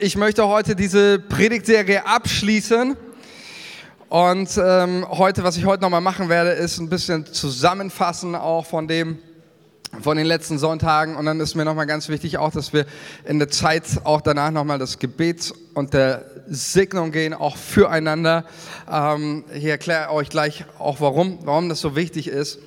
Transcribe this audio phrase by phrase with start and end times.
[0.00, 2.96] Ich möchte heute diese Predigtserie abschließen.
[4.08, 8.86] Und ähm, heute, was ich heute nochmal machen werde, ist ein bisschen zusammenfassen auch von
[8.86, 9.18] dem,
[10.00, 11.16] von den letzten Sonntagen.
[11.16, 12.86] Und dann ist mir nochmal ganz wichtig auch, dass wir
[13.24, 18.44] in der Zeit auch danach nochmal das Gebet und der Segnung gehen, auch füreinander.
[18.88, 22.60] Ähm, ich erkläre euch gleich auch, warum, warum das so wichtig ist.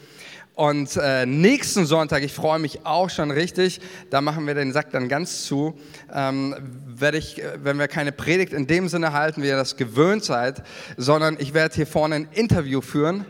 [0.54, 3.80] Und äh, nächsten Sonntag, ich freue mich auch schon richtig,
[4.10, 5.80] da machen wir den Sack dann ganz zu,
[6.14, 9.78] ähm, werde ich, äh, wenn wir keine Predigt in dem Sinne halten, wie ihr das
[9.78, 10.64] gewöhnt seid,
[10.98, 13.26] sondern ich werde hier vorne ein Interview führen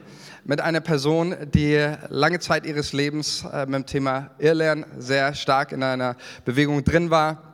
[0.46, 5.72] mit einer Person, die lange Zeit ihres Lebens äh, mit dem Thema Irrlernen sehr stark
[5.74, 7.51] in einer Bewegung drin war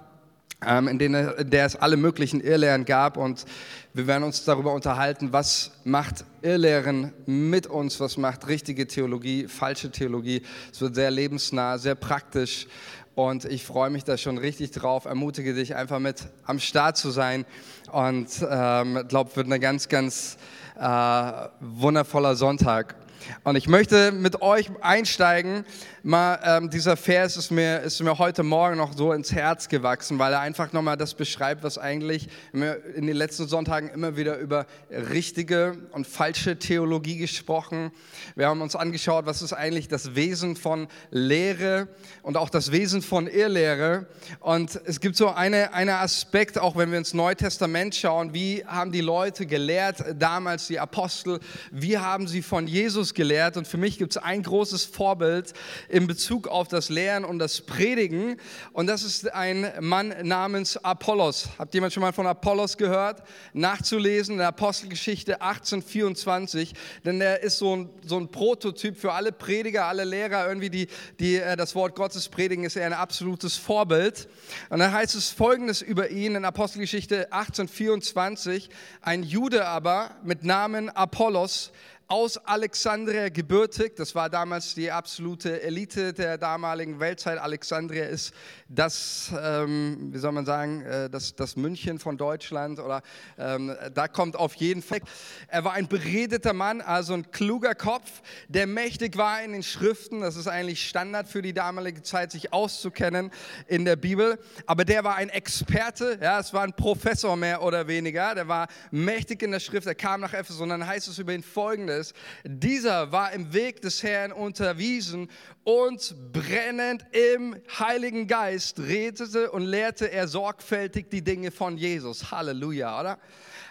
[0.66, 3.18] in, denen, in der es alle möglichen Irrlehren gab.
[3.18, 3.46] Und
[3.94, 9.92] wir werden uns darüber unterhalten, was macht Irrlehren mit uns, was macht richtige Theologie, falsche
[9.92, 10.42] Theologie.
[10.72, 12.68] Es wird sehr lebensnah, sehr praktisch.
[13.14, 17.10] Und ich freue mich da schon richtig drauf, ermutige dich einfach mit am Start zu
[17.10, 17.46] sein.
[17.92, 20.38] Und ähm, glaube, wird ein ganz, ganz
[20.80, 22.96] äh, wundervoller Sonntag.
[23.44, 25.66] Und ich möchte mit euch einsteigen.
[26.08, 30.18] Mal, ähm, dieser Vers ist mir, ist mir heute Morgen noch so ins Herz gewachsen,
[30.20, 32.62] weil er einfach nochmal das beschreibt, was eigentlich in
[33.08, 37.92] den letzten Sonntagen immer wieder über richtige und falsche Theologie gesprochen.
[38.38, 41.90] Wir haben uns angeschaut, was ist eigentlich das Wesen von Lehre
[42.22, 44.06] und auch das Wesen von Irrlehre.
[44.40, 48.64] Und es gibt so eine, eine Aspekt, auch wenn wir ins Neue Testament schauen, wie
[48.66, 53.58] haben die Leute gelehrt, damals die Apostel, wie haben sie von Jesus gelehrt.
[53.58, 55.52] Und für mich gibt es ein großes Vorbild
[55.98, 58.40] in Bezug auf das Lehren und das Predigen.
[58.72, 61.50] Und das ist ein Mann namens Apollos.
[61.58, 63.24] Habt jemand schon mal von Apollos gehört?
[63.54, 66.76] Nachzulesen in der Apostelgeschichte 1824.
[67.04, 70.88] Denn der ist so ein, so ein Prototyp für alle Prediger, alle Lehrer, irgendwie, die,
[71.20, 74.28] die äh, das Wort Gottes predigen, ist er ein absolutes Vorbild.
[74.70, 78.70] Und dann heißt es folgendes über ihn in Apostelgeschichte 1824.
[79.02, 81.72] Ein Jude aber mit Namen Apollos,
[82.10, 83.98] aus Alexandria gebürtig.
[83.98, 87.38] Das war damals die absolute Elite der damaligen Weltzeit.
[87.38, 88.34] Alexandria ist
[88.70, 93.02] das, ähm, wie soll man sagen, äh, das, das München von Deutschland oder
[93.38, 95.02] ähm, da kommt auf jeden Fall.
[95.50, 100.22] Er war ein beredeter Mann, also ein kluger Kopf, der mächtig war in den Schriften.
[100.22, 103.32] Das ist eigentlich Standard für die damalige Zeit, sich auszukennen
[103.68, 104.40] in der Bibel.
[104.66, 108.34] Aber der war ein Experte, ja, es war ein Professor mehr oder weniger.
[108.34, 109.88] Der war mächtig in der Schrift.
[109.88, 112.14] Er kam nach Ephesus und dann heißt es über ihn folgendes ist,
[112.44, 115.30] dieser war im Weg des Herrn unterwiesen
[115.64, 122.32] und brennend im Heiligen Geist redete und lehrte er sorgfältig die Dinge von Jesus.
[122.32, 123.20] Halleluja, oder?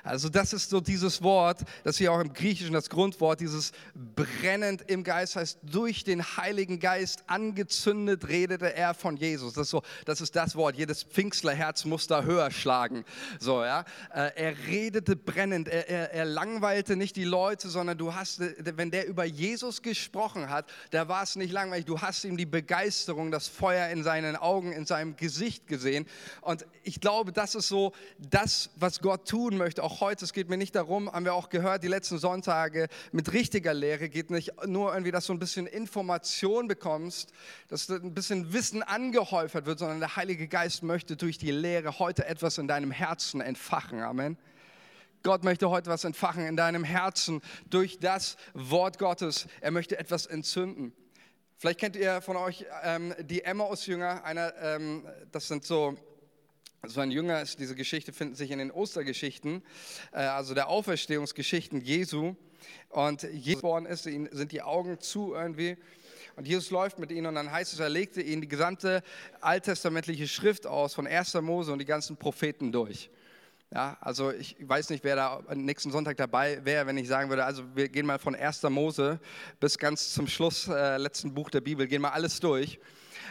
[0.06, 3.72] Also das ist so dieses Wort, das hier auch im Griechischen das Grundwort, dieses
[4.14, 9.54] brennend im Geist heißt, durch den Heiligen Geist angezündet redete er von Jesus.
[9.54, 13.04] Das ist, so, das, ist das Wort, jedes Pfingstlerherz muss da höher schlagen.
[13.40, 13.84] So, ja?
[14.14, 18.90] Äh, er redete brennend, er, er, er langweilte nicht die Leute, sondern du hast, wenn
[18.90, 23.32] der über Jesus gesprochen hat, da war es nicht langweilig, du hast ihm die Begeisterung,
[23.32, 26.06] das Feuer in seinen Augen, in seinem Gesicht gesehen.
[26.42, 30.48] Und ich glaube, das ist so das, was Gott tun möchte, auch heute, es geht
[30.48, 34.52] mir nicht darum, haben wir auch gehört, die letzten Sonntage mit richtiger Lehre geht nicht
[34.66, 37.32] nur irgendwie, dass du ein bisschen Information bekommst,
[37.68, 42.26] dass ein bisschen Wissen angehäufert wird, sondern der Heilige Geist möchte durch die Lehre heute
[42.26, 44.00] etwas in deinem Herzen entfachen.
[44.00, 44.38] Amen.
[45.22, 49.46] Gott möchte heute was entfachen in deinem Herzen durch das Wort Gottes.
[49.60, 50.92] Er möchte etwas entzünden.
[51.58, 54.22] Vielleicht kennt ihr von euch ähm, die Emmaus-Jünger.
[54.62, 55.96] ähm, das sind so
[56.88, 59.62] so ein Jünger ist, diese Geschichte findet sich in den Ostergeschichten,
[60.12, 62.34] äh, also der Auferstehungsgeschichten Jesu.
[62.90, 65.76] Und Jesus geboren ist, sind die Augen zu irgendwie.
[66.36, 69.02] Und Jesus läuft mit ihnen und dann heißt es, er legte ihnen die gesamte
[69.40, 71.34] alttestamentliche Schrift aus, von 1.
[71.34, 73.10] Mose und die ganzen Propheten durch.
[73.72, 77.44] Ja, also ich weiß nicht, wer da nächsten Sonntag dabei wäre, wenn ich sagen würde,
[77.44, 78.62] also wir gehen mal von 1.
[78.64, 79.18] Mose
[79.58, 82.78] bis ganz zum Schluss, äh, letzten Buch der Bibel, gehen mal alles durch.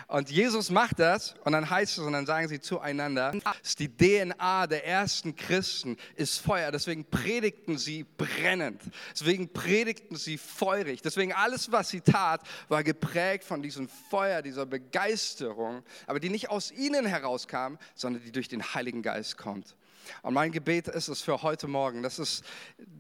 [0.08, 3.34] Und Jesus macht das und dann heißt es und dann sagen sie zueinander,
[3.80, 6.72] die DNA der ersten Christen ist Feuer.
[6.72, 8.82] Deswegen predigten sie brennend.
[9.14, 11.02] Deswegen predigten sie feurig.
[11.02, 16.50] Deswegen alles, was sie tat, war geprägt von diesem Feuer, dieser Begeisterung, aber die nicht
[16.50, 19.76] aus ihnen herauskam, sondern die durch den Heiligen Geist kommt.
[20.22, 22.44] Und mein Gebet ist es für heute Morgen, das ist,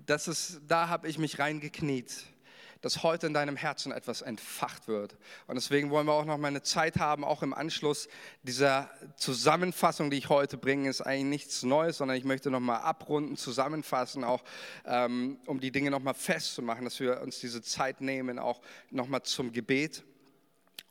[0.05, 2.25] das ist, da habe ich mich reingekniet
[2.85, 5.17] dass heute in deinem Herzen etwas entfacht wird.
[5.47, 8.07] Und deswegen wollen wir auch noch mal eine Zeit haben, auch im Anschluss
[8.43, 12.77] dieser Zusammenfassung, die ich heute bringe, ist eigentlich nichts Neues, sondern ich möchte noch mal
[12.77, 14.43] abrunden, zusammenfassen, auch
[14.85, 18.61] ähm, um die Dinge noch mal festzumachen, dass wir uns diese Zeit nehmen, auch
[18.91, 20.03] noch mal zum Gebet.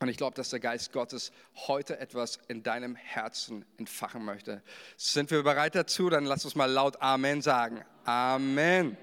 [0.00, 1.31] Und ich glaube, dass der Geist Gottes
[1.69, 4.64] heute etwas in deinem Herzen entfachen möchte.
[4.96, 6.11] Sind wir bereit dazu?
[6.11, 7.85] Dann lass uns mal laut Amen sagen.
[8.05, 8.96] Amen.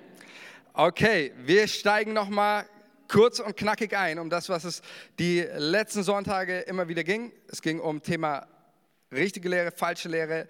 [0.73, 2.65] Okay, wir steigen noch mal
[3.11, 4.81] kurz und knackig ein um das, was es
[5.19, 7.33] die letzten Sonntage immer wieder ging.
[7.47, 8.47] Es ging um Thema
[9.11, 10.47] richtige Lehre, falsche Lehre,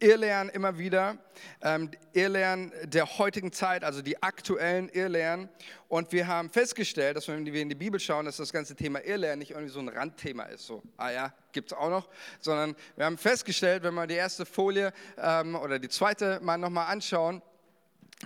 [0.00, 1.18] Irrlehren immer wieder,
[1.60, 5.50] ähm, Irrlehren der heutigen Zeit, also die aktuellen Irrlehren.
[5.88, 9.04] Und wir haben festgestellt, dass wenn wir in die Bibel schauen, dass das ganze Thema
[9.04, 12.08] Irrlehren nicht irgendwie so ein Randthema ist, so, ah ja, gibt es auch noch,
[12.40, 16.86] sondern wir haben festgestellt, wenn wir die erste Folie ähm, oder die zweite mal nochmal
[16.86, 17.42] anschauen,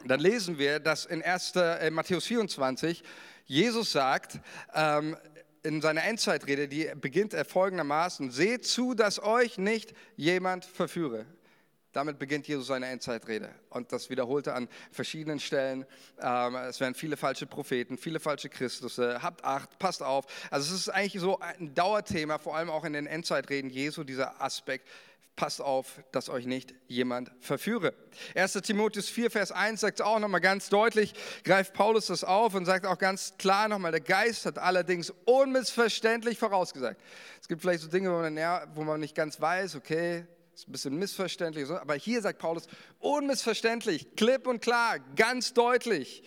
[0.07, 1.57] dann lesen wir, dass in 1.
[1.57, 3.03] Äh, Matthäus 24
[3.47, 4.41] Jesus sagt,
[4.75, 5.17] ähm,
[5.63, 11.27] in seiner Endzeitrede, die beginnt er folgendermaßen, seht zu, dass euch nicht jemand verführe.
[11.95, 13.55] Damit beginnt Jesus seine Endzeitrede.
[13.71, 15.87] Und das wiederholt er an verschiedenen Stellen.
[16.21, 18.99] Ähm, es werden viele falsche Propheten, viele falsche Christus.
[18.99, 20.27] Habt Acht, passt auf.
[20.51, 24.43] Also es ist eigentlich so ein Dauerthema, vor allem auch in den Endzeitreden Jesu, dieser
[24.43, 24.89] Aspekt.
[25.37, 27.93] Passt auf, dass euch nicht jemand verführe.
[28.37, 28.53] 1.
[28.53, 32.87] Timotheus 4, Vers 1 sagt auch nochmal ganz deutlich, greift Paulus das auf und sagt
[32.87, 37.01] auch ganz klar nochmal, der Geist hat allerdings unmissverständlich vorausgesagt.
[37.41, 40.69] Es gibt vielleicht so Dinge, wo man, ja, wo man nicht ganz weiß, okay, ist
[40.69, 42.69] ein bisschen missverständlich, aber hier sagt Paulus,
[43.01, 46.23] unmissverständlich, klipp und klar, ganz deutlich.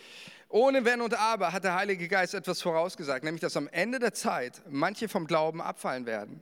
[0.49, 4.13] Ohne Wenn und Aber hat der Heilige Geist etwas vorausgesagt, nämlich dass am Ende der
[4.13, 6.41] Zeit manche vom Glauben abfallen werden.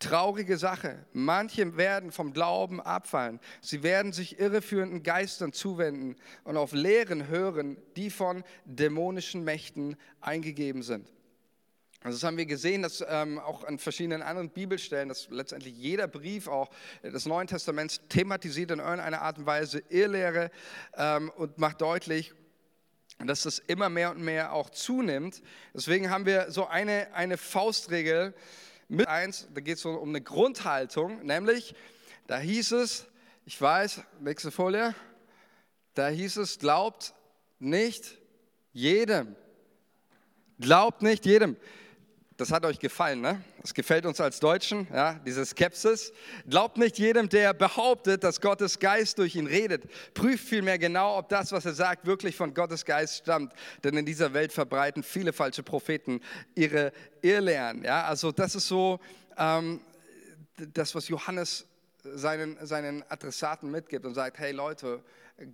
[0.00, 1.04] Traurige Sache.
[1.12, 3.38] Manche werden vom Glauben abfallen.
[3.60, 10.82] Sie werden sich irreführenden Geistern zuwenden und auf Lehren hören, die von dämonischen Mächten eingegeben
[10.82, 11.06] sind.
[12.02, 16.08] Also das haben wir gesehen, dass ähm, auch an verschiedenen anderen Bibelstellen, dass letztendlich jeder
[16.08, 16.70] Brief auch
[17.02, 20.50] des Neuen Testaments thematisiert in irgendeiner Art und Weise Irrlehre
[20.96, 22.32] ähm, und macht deutlich,
[23.18, 25.42] dass das immer mehr und mehr auch zunimmt.
[25.74, 28.32] Deswegen haben wir so eine, eine Faustregel
[28.90, 31.74] mit eins, da geht es um eine Grundhaltung, nämlich,
[32.26, 33.06] da hieß es,
[33.46, 34.94] ich weiß, nächste Folie,
[35.94, 37.14] da hieß es, glaubt
[37.60, 38.18] nicht
[38.72, 39.36] jedem.
[40.58, 41.56] Glaubt nicht jedem.
[42.40, 43.44] Das hat euch gefallen, ne?
[43.60, 46.10] Das gefällt uns als Deutschen, ja, diese Skepsis.
[46.48, 49.84] Glaubt nicht jedem, der behauptet, dass Gottes Geist durch ihn redet.
[50.14, 53.52] Prüft vielmehr genau, ob das, was er sagt, wirklich von Gottes Geist stammt.
[53.84, 56.22] Denn in dieser Welt verbreiten viele falsche Propheten
[56.54, 57.84] ihre Irrlehren.
[57.84, 59.00] Ja, also das ist so
[59.36, 59.82] ähm,
[60.72, 61.66] das, was Johannes
[62.02, 65.04] seinen, seinen Adressaten mitgibt und sagt, hey Leute,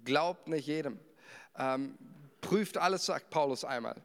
[0.05, 1.01] glaubt nicht jedem.
[1.59, 1.99] Ähm,
[2.47, 3.97] prüft alles, sagt Paulus einmal.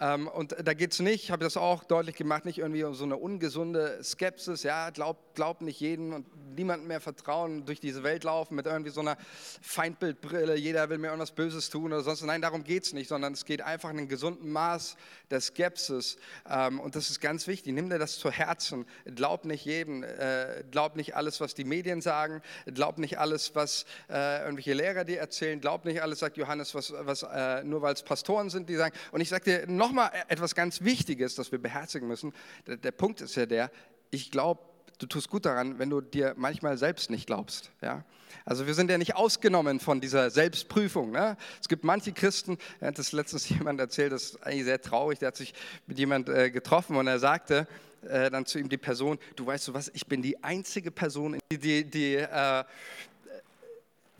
[0.00, 2.94] Ähm, und da geht es nicht, ich habe das auch deutlich gemacht, nicht irgendwie um
[2.94, 8.02] so eine ungesunde Skepsis, ja, glaubt glaub nicht jedem und niemandem mehr vertrauen, durch diese
[8.02, 9.16] Welt laufen mit irgendwie so einer
[9.62, 12.22] Feindbildbrille, jeder will mir irgendwas Böses tun oder sonst.
[12.24, 14.98] Nein, darum geht es nicht, sondern es geht einfach in einem gesunden Maß
[15.30, 16.18] der Skepsis.
[16.46, 18.84] Ähm, und das ist ganz wichtig, nimm dir das zu Herzen.
[19.06, 23.86] Glaub nicht jedem, äh, glaub nicht alles, was die Medien sagen, glaub nicht alles, was
[24.10, 27.94] äh, irgendwelche Lehrer dir erzählen, glaub nicht alles, sagt Johannes, was, was äh, nur weil
[27.94, 31.62] es Pastoren sind, die sagen, und ich sage dir nochmal etwas ganz Wichtiges, das wir
[31.62, 32.34] beherzigen müssen.
[32.66, 33.70] Der, der Punkt ist ja der,
[34.10, 34.69] ich glaube,
[35.00, 37.70] du tust gut daran, wenn du dir manchmal selbst nicht glaubst.
[37.80, 38.04] Ja?
[38.44, 41.10] Also wir sind ja nicht ausgenommen von dieser Selbstprüfung.
[41.10, 41.36] Ne?
[41.60, 45.28] Es gibt manche Christen, hat das letztens jemand erzählt, das ist eigentlich sehr traurig, der
[45.28, 45.54] hat sich
[45.86, 47.66] mit jemand äh, getroffen und er sagte
[48.02, 51.38] äh, dann zu ihm die Person, du weißt du was, ich bin die einzige Person,
[51.50, 52.64] die, die, die äh,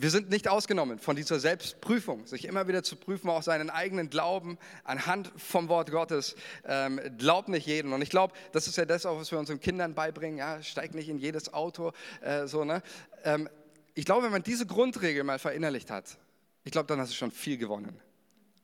[0.00, 4.08] wir sind nicht ausgenommen von dieser Selbstprüfung, sich immer wieder zu prüfen, auch seinen eigenen
[4.08, 6.36] Glauben anhand vom Wort Gottes.
[6.64, 7.92] Ähm, glaubt nicht jeden.
[7.92, 10.38] Und ich glaube, das ist ja das auch, was wir unseren Kindern beibringen.
[10.38, 11.92] Ja, steig nicht in jedes Auto.
[12.22, 12.82] Äh, so, ne?
[13.24, 13.50] Ähm,
[13.94, 16.16] ich glaube, wenn man diese Grundregel mal verinnerlicht hat,
[16.64, 18.00] ich glaube, dann hast du schon viel gewonnen.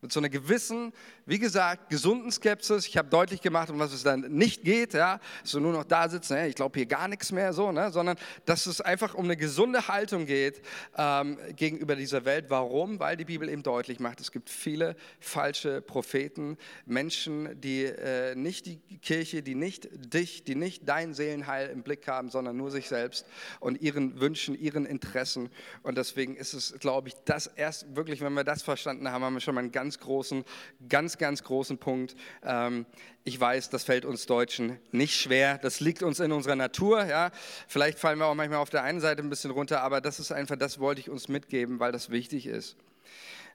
[0.03, 0.93] Mit so einer gewissen,
[1.25, 2.87] wie gesagt, gesunden Skepsis.
[2.87, 6.09] Ich habe deutlich gemacht, um was es dann nicht geht, ja, so nur noch da
[6.09, 9.25] sitzen, ja, ich glaube hier gar nichts mehr, so, ne, sondern dass es einfach um
[9.25, 10.61] eine gesunde Haltung geht
[10.99, 12.47] ähm, gegenüber dieser Welt.
[12.49, 13.01] Warum?
[13.01, 18.67] Weil die Bibel eben deutlich macht, es gibt viele falsche Propheten, Menschen, die äh, nicht
[18.67, 22.89] die Kirche, die nicht dich, die nicht dein Seelenheil im Blick haben, sondern nur sich
[22.89, 23.27] selbst
[23.61, 25.49] und ihren Wünschen, ihren Interessen.
[25.83, 29.35] Und deswegen ist es, glaube ich, das erst wirklich, wenn wir das verstanden haben, haben
[29.35, 30.45] wir schon mal einen ganz ganz großen,
[30.89, 32.17] ganz, ganz großen Punkt.
[32.43, 32.87] Ähm,
[33.23, 35.59] ich weiß, das fällt uns Deutschen nicht schwer.
[35.59, 37.05] Das liegt uns in unserer Natur.
[37.05, 37.31] Ja.
[37.69, 40.33] Vielleicht fallen wir auch manchmal auf der einen Seite ein bisschen runter, aber das ist
[40.33, 42.77] einfach, das wollte ich uns mitgeben, weil das wichtig ist.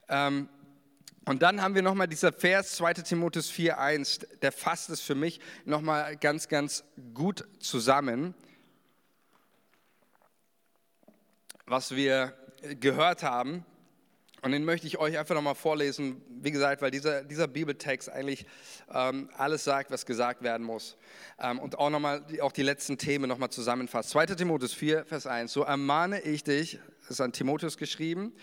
[0.07, 0.47] Ähm,
[1.25, 5.41] und dann haben wir nochmal dieser Vers 2 Timotheus 4.1, der fasst es für mich
[5.65, 8.33] nochmal ganz, ganz gut zusammen,
[11.65, 12.33] was wir
[12.79, 13.65] gehört haben
[14.43, 18.47] Und den möchte ich euch einfach nochmal vorlesen, wie gesagt, weil dieser, dieser Bibeltext eigentlich
[18.91, 20.97] ähm, alles sagt, was gesagt werden muss.
[21.39, 24.09] Ähm, und auch nochmal auch die letzten Themen nochmal zusammenfasst.
[24.09, 24.27] 2.
[24.27, 25.53] Timotheus 4, Vers 1.
[25.53, 28.33] So ermahne ich dich, das ist an Timotheus geschrieben,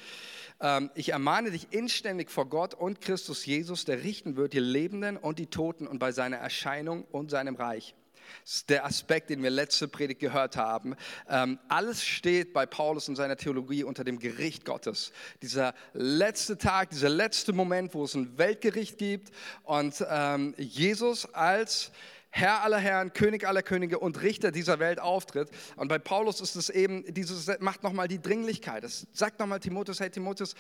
[0.61, 5.17] ähm, ich ermahne dich inständig vor Gott und Christus Jesus, der richten wird, die Lebenden
[5.17, 7.97] und die Toten und bei seiner Erscheinung und seinem Reich.
[8.45, 10.95] Das ist der Aspekt, den wir letzte Predigt gehört haben.
[11.29, 15.13] Ähm, alles steht bei Paulus in seiner Theologie unter dem Gericht Gottes.
[15.43, 19.31] Dieser letzte Tag, dieser letzte Moment, wo es ein Weltgericht gibt
[19.65, 21.93] und ähm, Jesus als
[22.31, 25.49] Herr aller Herren, König aller Könige und Richter dieser Welt auftritt.
[25.77, 28.85] Und bei Paulus ist es eben, dieses macht nochmal die Dringlichkeit.
[28.85, 30.55] Es sagt nochmal Timotheus, hey Timotheus,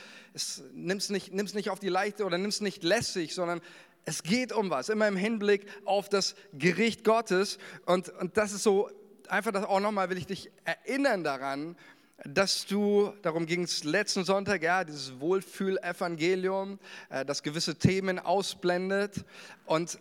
[0.72, 3.60] nimm es nicht, nimm's nicht auf die Leichte oder nimm es nicht lässig, sondern
[4.08, 7.58] es geht um was, immer im Hinblick auf das Gericht Gottes.
[7.84, 8.88] Und, und das ist so,
[9.28, 11.76] einfach das auch nochmal will ich dich erinnern daran,
[12.24, 16.78] dass du, darum ging es letzten Sonntag, ja, dieses Wohlfühl-Evangelium,
[17.10, 19.26] äh, das gewisse Themen ausblendet
[19.66, 19.98] und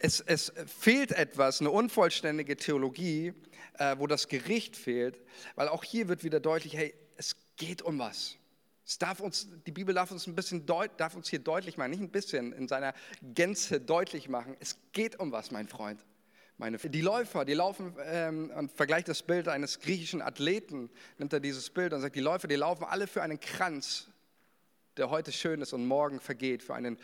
[0.00, 3.34] es, es fehlt etwas, eine unvollständige Theologie,
[3.74, 5.20] äh, wo das Gericht fehlt,
[5.54, 8.37] weil auch hier wird wieder deutlich, hey, es geht um was.
[8.88, 11.90] Es darf uns, die Bibel darf uns ein bisschen deut, darf uns hier deutlich machen,
[11.90, 12.94] nicht ein bisschen, in seiner
[13.34, 14.56] Gänze deutlich machen.
[14.60, 16.02] Es geht um was, mein Freund.
[16.56, 21.40] Meine, die Läufer, die laufen ähm, und vergleicht das Bild eines griechischen Athleten, nimmt er
[21.40, 24.08] dieses Bild und sagt, die Läufer, die laufen alle für einen Kranz,
[24.98, 26.98] der heute schön ist und morgen vergeht, für einen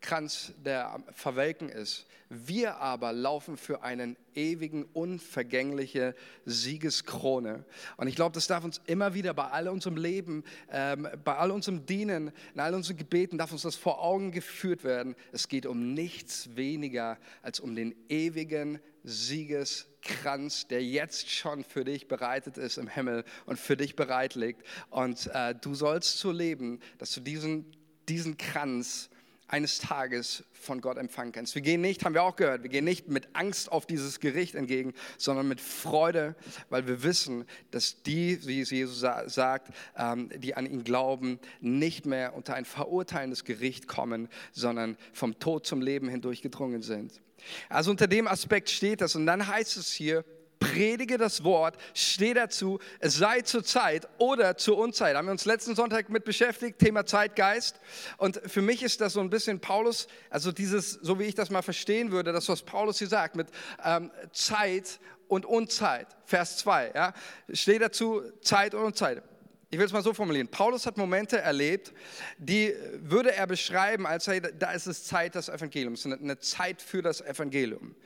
[0.00, 2.06] Kranz, der verwelken ist.
[2.28, 7.64] Wir aber laufen für einen ewigen, unvergängliche Siegeskrone.
[7.96, 11.52] Und ich glaube, das darf uns immer wieder bei all unserem Leben, ähm, bei all
[11.52, 15.14] unserem Dienen, in all unseren Gebeten, darf uns das vor Augen geführt werden.
[15.32, 22.08] Es geht um nichts weniger als um den ewigen Siegeskranz, der jetzt schon für dich
[22.08, 24.66] bereitet ist im Himmel und für dich bereit liegt.
[24.90, 27.72] Und äh, du sollst so leben, dass du diesen,
[28.08, 29.08] diesen Kranz
[29.48, 31.54] eines Tages von Gott empfangen kannst.
[31.54, 34.54] Wir gehen nicht, haben wir auch gehört, wir gehen nicht mit Angst auf dieses Gericht
[34.54, 36.34] entgegen, sondern mit Freude,
[36.68, 42.06] weil wir wissen, dass die, wie es Jesus sagt, ähm, die an ihn glauben, nicht
[42.06, 47.20] mehr unter ein verurteilendes Gericht kommen, sondern vom Tod zum Leben hindurch gedrungen sind.
[47.68, 49.14] Also unter dem Aspekt steht das.
[49.14, 50.24] Und dann heißt es hier,
[50.72, 55.16] predige das Wort, steh dazu, es sei zur Zeit oder zur Unzeit.
[55.16, 57.80] Haben wir uns letzten Sonntag mit beschäftigt, Thema Zeitgeist.
[58.16, 61.50] Und für mich ist das so ein bisschen Paulus, also dieses, so wie ich das
[61.50, 63.48] mal verstehen würde, das, was Paulus hier sagt, mit
[63.84, 66.08] ähm, Zeit und Unzeit.
[66.24, 67.14] Vers 2, ja.
[67.52, 69.22] Steh dazu, Zeit und Unzeit.
[69.70, 70.48] Ich will es mal so formulieren.
[70.48, 71.92] Paulus hat Momente erlebt,
[72.38, 77.02] die würde er beschreiben als, hey, da ist es Zeit des Evangeliums, eine Zeit für
[77.02, 77.96] das Evangelium.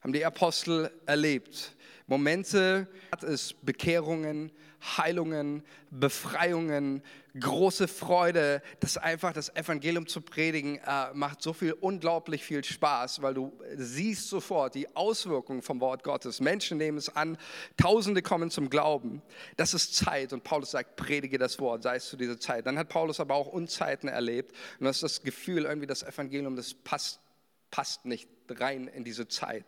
[0.00, 1.74] Haben die Apostel erlebt.
[2.08, 4.50] Momente hat es Bekehrungen,
[4.96, 7.02] Heilungen, Befreiungen,
[7.38, 13.20] große Freude, dass einfach das Evangelium zu predigen äh, macht so viel unglaublich viel Spaß,
[13.20, 16.40] weil du siehst sofort die Auswirkungen vom Wort Gottes.
[16.40, 17.36] Menschen nehmen es an,
[17.76, 19.20] Tausende kommen zum Glauben.
[19.56, 22.66] Das ist Zeit und Paulus sagt, predige das Wort, sei es zu dieser Zeit.
[22.66, 26.56] Dann hat Paulus aber auch Unzeiten erlebt und das ist das Gefühl, irgendwie das Evangelium,
[26.56, 27.20] das passt
[27.70, 28.28] passt nicht
[28.58, 29.64] rein in diese Zeit.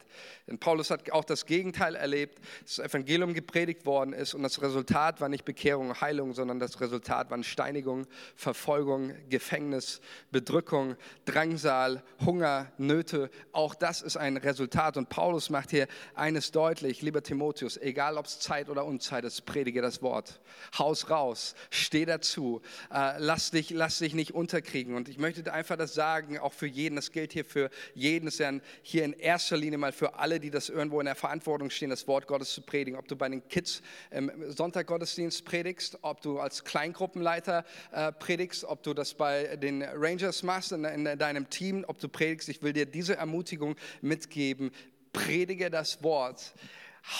[0.46, 4.60] Denn Paulus hat auch das Gegenteil erlebt, dass das Evangelium gepredigt worden ist und das
[4.62, 8.06] Resultat war nicht Bekehrung und Heilung, sondern das Resultat waren Steinigung,
[8.36, 13.30] Verfolgung, Gefängnis, Bedrückung, Drangsal, Hunger, Nöte.
[13.52, 18.26] Auch das ist ein Resultat und Paulus macht hier eines deutlich, lieber Timotheus, egal ob
[18.26, 20.40] es Zeit oder Unzeit ist, predige das Wort.
[20.78, 22.60] Haus raus, steh dazu,
[22.92, 24.94] äh, lass, dich, lass dich nicht unterkriegen.
[24.94, 28.34] Und ich möchte einfach das sagen, auch für jeden, das gilt hier für jeden, das
[28.34, 31.14] ist ja ein hier in erster Linie mal für alle, die das irgendwo in der
[31.14, 32.98] Verantwortung stehen, das Wort Gottes zu predigen.
[32.98, 38.82] Ob du bei den Kids im Sonntaggottesdienst predigst, ob du als Kleingruppenleiter äh, predigst, ob
[38.82, 42.48] du das bei den Rangers machst in, in deinem Team, ob du predigst.
[42.48, 44.70] Ich will dir diese Ermutigung mitgeben.
[45.12, 46.54] Predige das Wort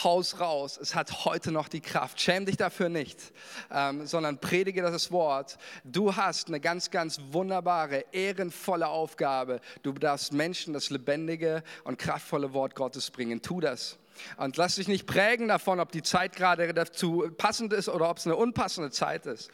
[0.04, 2.20] haus raus, es hat heute noch die Kraft.
[2.20, 3.32] Schäm dich dafür nicht,
[3.70, 5.58] ähm, sondern predige das Wort.
[5.84, 9.60] Du hast eine ganz, ganz wunderbare, ehrenvolle Aufgabe.
[9.82, 13.42] Du darfst Menschen das lebendige und kraftvolle Wort Gottes bringen.
[13.42, 13.98] Tu das.
[14.36, 18.18] Und lass dich nicht prägen davon, ob die Zeit gerade dazu passend ist oder ob
[18.18, 19.50] es eine unpassende Zeit ist.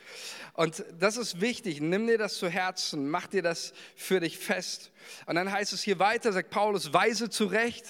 [0.54, 1.80] Und das ist wichtig.
[1.80, 4.90] Nimm dir das zu Herzen, mach dir das für dich fest.
[5.26, 7.87] Und dann heißt es hier weiter, sagt Paulus, weise zurecht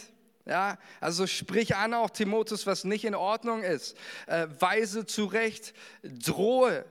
[0.46, 3.96] ja, also sprich an auch Timotheus, was nicht in Ordnung ist.
[4.26, 6.84] Äh, weise zurecht, drohe,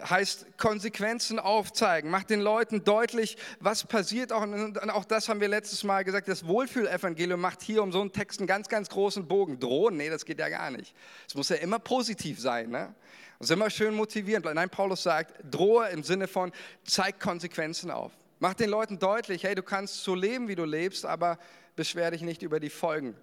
[0.00, 4.32] heißt Konsequenzen aufzeigen, macht den Leuten deutlich, was passiert.
[4.32, 8.00] Auch, und auch das haben wir letztes Mal gesagt, das Wohlfühlevangelium macht hier um so
[8.00, 9.58] einen Text einen ganz, ganz großen Bogen.
[9.58, 10.94] Drohen, nee, das geht ja gar nicht.
[11.28, 12.70] Es muss ja immer positiv sein.
[12.70, 12.94] Ne?
[13.38, 14.46] Das ist immer schön motivierend.
[14.46, 16.52] Nein, Paulus sagt, drohe im Sinne von,
[16.84, 18.12] zeig Konsequenzen auf.
[18.38, 21.38] Mach den Leuten deutlich, hey, du kannst so leben, wie du lebst, aber
[21.76, 23.16] beschwer dich nicht über die Folgen.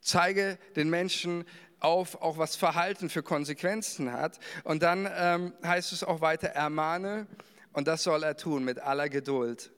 [0.00, 1.44] Zeige den Menschen
[1.80, 4.38] auf, auch was Verhalten für Konsequenzen hat.
[4.64, 7.26] Und dann ähm, heißt es auch weiter, ermahne,
[7.72, 9.70] und das soll er tun mit aller Geduld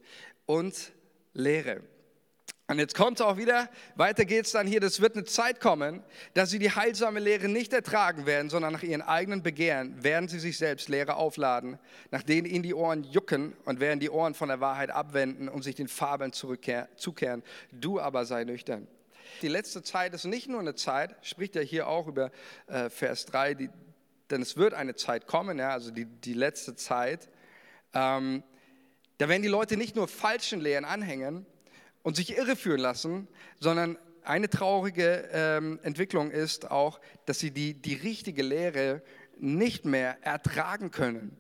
[0.46, 0.92] und
[1.34, 1.82] Lehre.
[2.70, 6.04] Und jetzt kommt es auch wieder, weiter geht's dann hier, das wird eine Zeit kommen,
[6.34, 10.38] dass sie die heilsame Lehre nicht ertragen werden, sondern nach ihren eigenen Begehren werden sie
[10.38, 11.80] sich selbst Lehre aufladen,
[12.12, 15.62] nach denen ihnen die Ohren jucken und werden die Ohren von der Wahrheit abwenden und
[15.62, 17.42] sich den Fabeln zukehren.
[17.72, 18.86] Du aber sei nüchtern.
[19.42, 22.30] Die letzte Zeit ist nicht nur eine Zeit, spricht ja hier auch über
[22.68, 23.70] äh, Vers 3, die,
[24.30, 27.30] denn es wird eine Zeit kommen, ja, also die, die letzte Zeit,
[27.94, 28.44] ähm,
[29.18, 31.46] da werden die Leute nicht nur falschen Lehren anhängen,
[32.02, 33.28] und sich irreführen lassen,
[33.58, 39.02] sondern eine traurige ähm, Entwicklung ist auch, dass sie die, die richtige Lehre
[39.38, 41.36] nicht mehr ertragen können.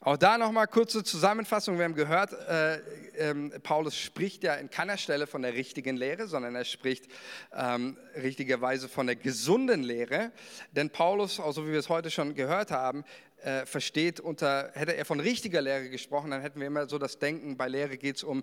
[0.00, 1.76] Auch da nochmal kurze Zusammenfassung.
[1.76, 2.76] Wir haben gehört, äh,
[3.18, 7.08] äh, Paulus spricht ja in keiner Stelle von der richtigen Lehre, sondern er spricht
[7.52, 10.30] ähm, richtigerweise von der gesunden Lehre.
[10.70, 13.04] Denn Paulus, auch so wie wir es heute schon gehört haben,
[13.42, 17.18] äh, versteht unter, hätte er von richtiger Lehre gesprochen, dann hätten wir immer so das
[17.18, 18.42] Denken, bei Lehre geht es um,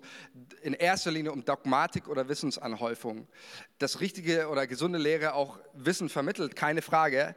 [0.62, 3.28] in erster Linie um Dogmatik oder Wissensanhäufung.
[3.78, 7.34] Das richtige oder gesunde Lehre auch Wissen vermittelt, keine Frage.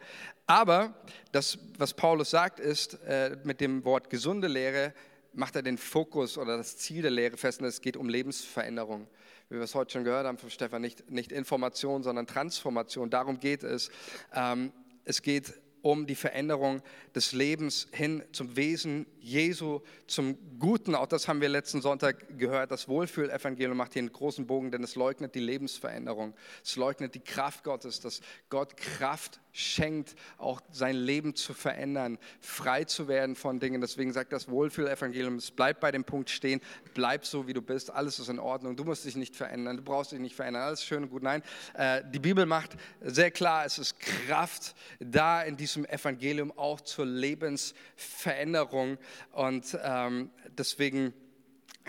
[0.49, 0.95] Aber
[1.31, 4.95] das, was Paulus sagt, ist, äh, mit dem Wort gesunde Lehre
[5.31, 9.05] macht er den Fokus oder das Ziel der Lehre fest und es geht um Lebensveränderung.
[9.49, 13.11] Wie wir es heute schon gehört haben von Stefan, nicht, nicht Information, sondern Transformation.
[13.11, 13.91] Darum geht es.
[14.33, 14.73] Ähm,
[15.05, 16.81] es geht um die Veränderung
[17.15, 20.95] des Lebens hin zum Wesen Jesu, zum Guten.
[20.95, 22.71] Auch das haben wir letzten Sonntag gehört.
[22.71, 26.33] Das Wohlfühlevangelium macht hier einen großen Bogen, denn es leugnet die Lebensveränderung.
[26.63, 32.83] Es leugnet die Kraft Gottes, dass Gott Kraft schenkt, auch sein Leben zu verändern, frei
[32.83, 33.81] zu werden von Dingen.
[33.81, 36.61] Deswegen sagt das Wohlfühlevangelium, es bleibt bei dem Punkt stehen,
[36.93, 39.83] bleib so, wie du bist, alles ist in Ordnung, du musst dich nicht verändern, du
[39.83, 41.23] brauchst dich nicht verändern, alles schön und gut.
[41.23, 41.41] Nein,
[41.73, 47.05] äh, die Bibel macht sehr klar, es ist Kraft da in diesem Evangelium auch zur
[47.05, 48.97] Lebensveränderung
[49.31, 51.13] und ähm, deswegen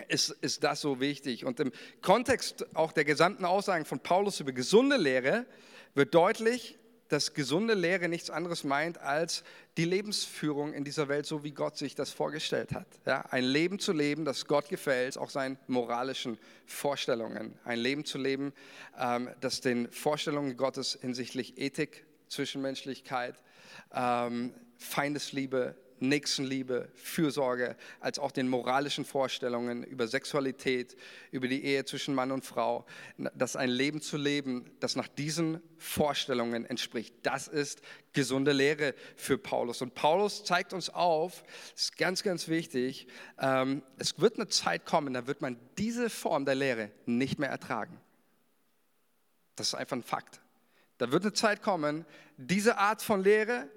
[0.07, 1.45] ist, ist das so wichtig.
[1.45, 5.45] Und im Kontext auch der gesamten Aussagen von Paulus über gesunde Lehre
[5.93, 6.77] wird deutlich,
[7.11, 9.43] dass gesunde Lehre nichts anderes meint als
[9.75, 12.87] die Lebensführung in dieser Welt, so wie Gott sich das vorgestellt hat.
[13.05, 17.53] Ja, ein Leben zu leben, das Gott gefällt, auch seinen moralischen Vorstellungen.
[17.65, 18.53] Ein Leben zu leben,
[18.97, 23.35] ähm, das den Vorstellungen Gottes hinsichtlich Ethik, Zwischenmenschlichkeit,
[23.93, 30.97] ähm, Feindesliebe, Nächstenliebe, Fürsorge, als auch den moralischen Vorstellungen über Sexualität,
[31.31, 32.85] über die Ehe zwischen Mann und Frau,
[33.35, 37.13] das ein Leben zu leben, das nach diesen Vorstellungen entspricht.
[37.23, 37.81] Das ist
[38.13, 39.81] gesunde Lehre für Paulus.
[39.81, 43.07] Und Paulus zeigt uns auf, das ist ganz, ganz wichtig,
[43.39, 47.49] ähm, es wird eine Zeit kommen, da wird man diese Form der Lehre nicht mehr
[47.49, 48.01] ertragen.
[49.55, 50.41] Das ist einfach ein Fakt.
[50.97, 52.05] Da wird eine Zeit kommen,
[52.37, 53.67] diese Art von Lehre,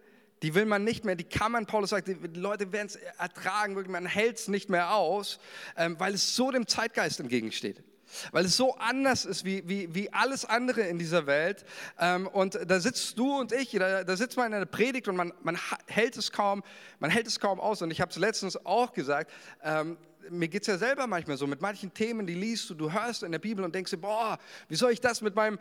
[0.44, 3.83] die will man nicht mehr, die kann man, Paulus sagt, die Leute werden es ertragen,
[3.90, 5.38] man hält es nicht mehr aus,
[5.74, 7.83] ähm, weil es so dem Zeitgeist entgegensteht.
[8.30, 11.64] Weil es so anders ist wie, wie, wie alles andere in dieser Welt.
[11.98, 15.16] Ähm, und da sitzt du und ich, da, da sitzt man in einer Predigt und
[15.16, 16.62] man, man hält es kaum,
[16.98, 17.80] man hält es kaum aus.
[17.80, 19.96] Und ich habe es letztens auch gesagt, ähm,
[20.28, 23.22] mir geht es ja selber manchmal so, mit manchen Themen, die liest du, du hörst
[23.22, 25.59] in der Bibel und denkst dir, boah, wie soll ich das mit meinem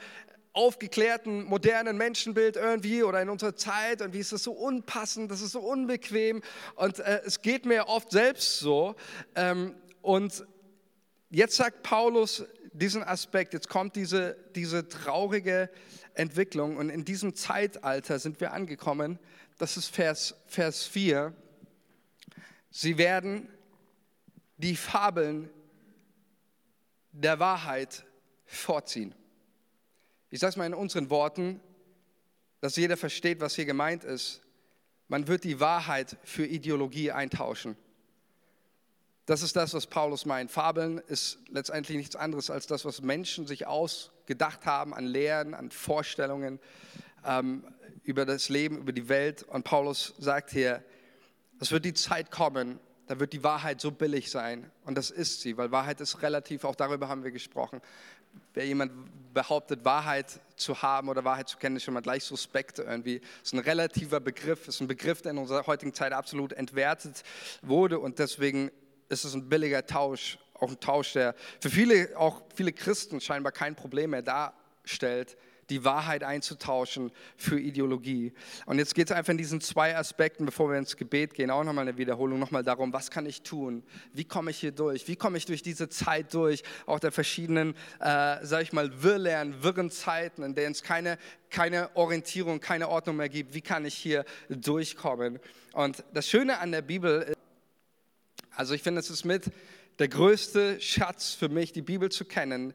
[0.53, 5.41] aufgeklärten, modernen Menschenbild irgendwie oder in unserer Zeit und wie ist das so unpassend, das
[5.41, 6.41] ist so unbequem
[6.75, 8.95] und äh, es geht mir oft selbst so.
[9.35, 10.45] Ähm, und
[11.31, 15.69] jetzt sagt Paulus diesen Aspekt, jetzt kommt diese, diese traurige
[16.13, 19.17] Entwicklung und in diesem Zeitalter sind wir angekommen,
[19.57, 21.33] das ist Vers, Vers 4,
[22.69, 23.49] sie werden
[24.57, 25.49] die Fabeln
[27.11, 28.05] der Wahrheit
[28.45, 29.15] vorziehen.
[30.33, 31.59] Ich sage es mal in unseren Worten,
[32.59, 34.41] dass jeder versteht, was hier gemeint ist.
[35.07, 37.77] Man wird die Wahrheit für Ideologie eintauschen.
[39.27, 40.49] Das ist das, was Paulus meint.
[40.49, 45.69] Fabeln ist letztendlich nichts anderes als das, was Menschen sich ausgedacht haben an Lehren, an
[45.69, 46.59] Vorstellungen
[47.23, 47.63] ähm,
[48.01, 49.43] über das Leben, über die Welt.
[49.43, 50.83] Und Paulus sagt hier,
[51.59, 54.71] es wird die Zeit kommen, da wird die Wahrheit so billig sein.
[54.83, 57.81] Und das ist sie, weil Wahrheit ist relativ, auch darüber haben wir gesprochen.
[58.53, 58.91] Wer jemand
[59.33, 63.19] behauptet, Wahrheit zu haben oder Wahrheit zu kennen, ist schon mal gleich suspekt irgendwie.
[63.19, 67.23] Das ist ein relativer Begriff, ist ein Begriff, der in unserer heutigen Zeit absolut entwertet
[67.61, 68.71] wurde und deswegen
[69.09, 73.51] ist es ein billiger Tausch, auch ein Tausch, der für viele, auch viele Christen scheinbar
[73.51, 75.35] kein Problem mehr darstellt,
[75.69, 78.33] die Wahrheit einzutauschen für Ideologie.
[78.65, 81.63] Und jetzt geht es einfach in diesen zwei Aspekten, bevor wir ins Gebet gehen, auch
[81.63, 83.83] nochmal eine Wiederholung, nochmal darum, was kann ich tun?
[84.13, 85.07] Wie komme ich hier durch?
[85.07, 86.63] Wie komme ich durch diese Zeit durch?
[86.85, 91.17] Auch der verschiedenen, äh, sag ich mal, Wirrlehren, wirren Zeiten, in denen es keine,
[91.49, 93.53] keine Orientierung, keine Ordnung mehr gibt.
[93.53, 95.39] Wie kann ich hier durchkommen?
[95.73, 97.37] Und das Schöne an der Bibel ist,
[98.55, 99.51] also ich finde, es ist mit
[99.99, 102.73] der größte Schatz für mich, die Bibel zu kennen,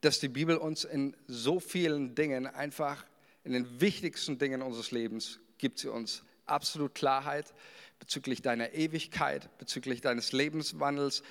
[0.00, 3.04] dass die Bibel uns in so vielen Dingen einfach,
[3.44, 7.52] in den wichtigsten Dingen unseres Lebens, gibt sie uns absolut Klarheit
[7.98, 11.22] bezüglich deiner Ewigkeit, bezüglich deines Lebenswandels.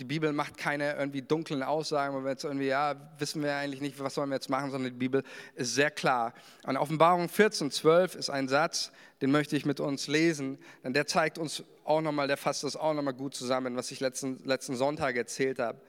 [0.00, 3.80] Die Bibel macht keine irgendwie dunklen Aussagen, wo wir jetzt irgendwie, ja, wissen wir eigentlich
[3.80, 5.22] nicht, was sollen wir jetzt machen, sondern die Bibel
[5.54, 6.32] ist sehr klar.
[6.64, 11.06] Und Offenbarung 14, 12 ist ein Satz, den möchte ich mit uns lesen, denn der
[11.06, 14.76] zeigt uns auch nochmal, der fasst das auch nochmal gut zusammen, was ich letzten, letzten
[14.76, 15.80] Sonntag erzählt habe.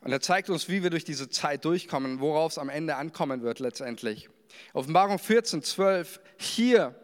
[0.00, 3.42] Und er zeigt uns, wie wir durch diese Zeit durchkommen, worauf es am Ende ankommen
[3.42, 4.28] wird letztendlich.
[4.72, 6.20] Offenbarung 14, 12.
[6.36, 6.94] Hier,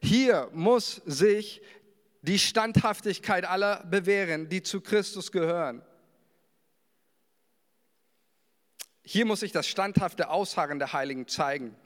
[0.00, 1.62] hier muss sich
[2.22, 5.82] die Standhaftigkeit aller bewähren, die zu Christus gehören.
[9.04, 11.76] Hier muss sich das standhafte Ausharren der Heiligen zeigen.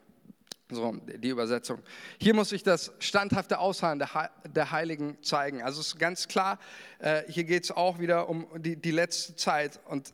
[0.68, 1.80] So, die Übersetzung.
[2.20, 5.62] Hier muss sich das standhafte Ausharren der Heiligen zeigen.
[5.62, 6.58] Also es ist ganz klar,
[6.98, 9.80] äh, hier geht es auch wieder um die, die letzte Zeit.
[9.86, 10.12] Und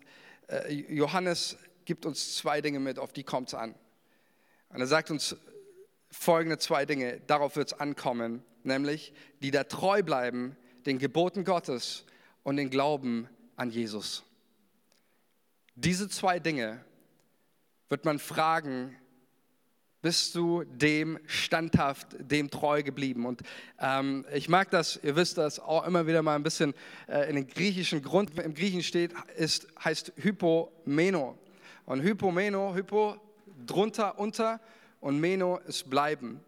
[0.68, 3.74] Johannes gibt uns zwei Dinge mit, auf die kommt es an.
[4.68, 5.36] Und er sagt uns
[6.10, 12.04] folgende zwei Dinge, darauf wird es ankommen, nämlich die da treu bleiben, den Geboten Gottes
[12.42, 14.24] und den Glauben an Jesus.
[15.74, 16.84] Diese zwei Dinge
[17.88, 18.96] wird man fragen,
[20.02, 23.24] bist du dem standhaft, dem treu geblieben.
[23.24, 23.42] Und
[23.78, 26.74] ähm, ich mag das, ihr wisst das, auch immer wieder mal ein bisschen
[27.08, 31.38] äh, in den griechischen Grund, im Griechen steht, ist, heißt Hypomeno.
[31.86, 33.16] Und Hypomeno, Hypo,
[33.64, 34.60] drunter, unter
[35.00, 36.40] und Meno ist bleiben.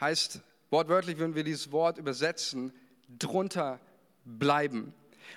[0.00, 2.72] Heißt, wortwörtlich würden wir dieses Wort übersetzen,
[3.18, 3.80] drunter
[4.24, 4.92] bleiben.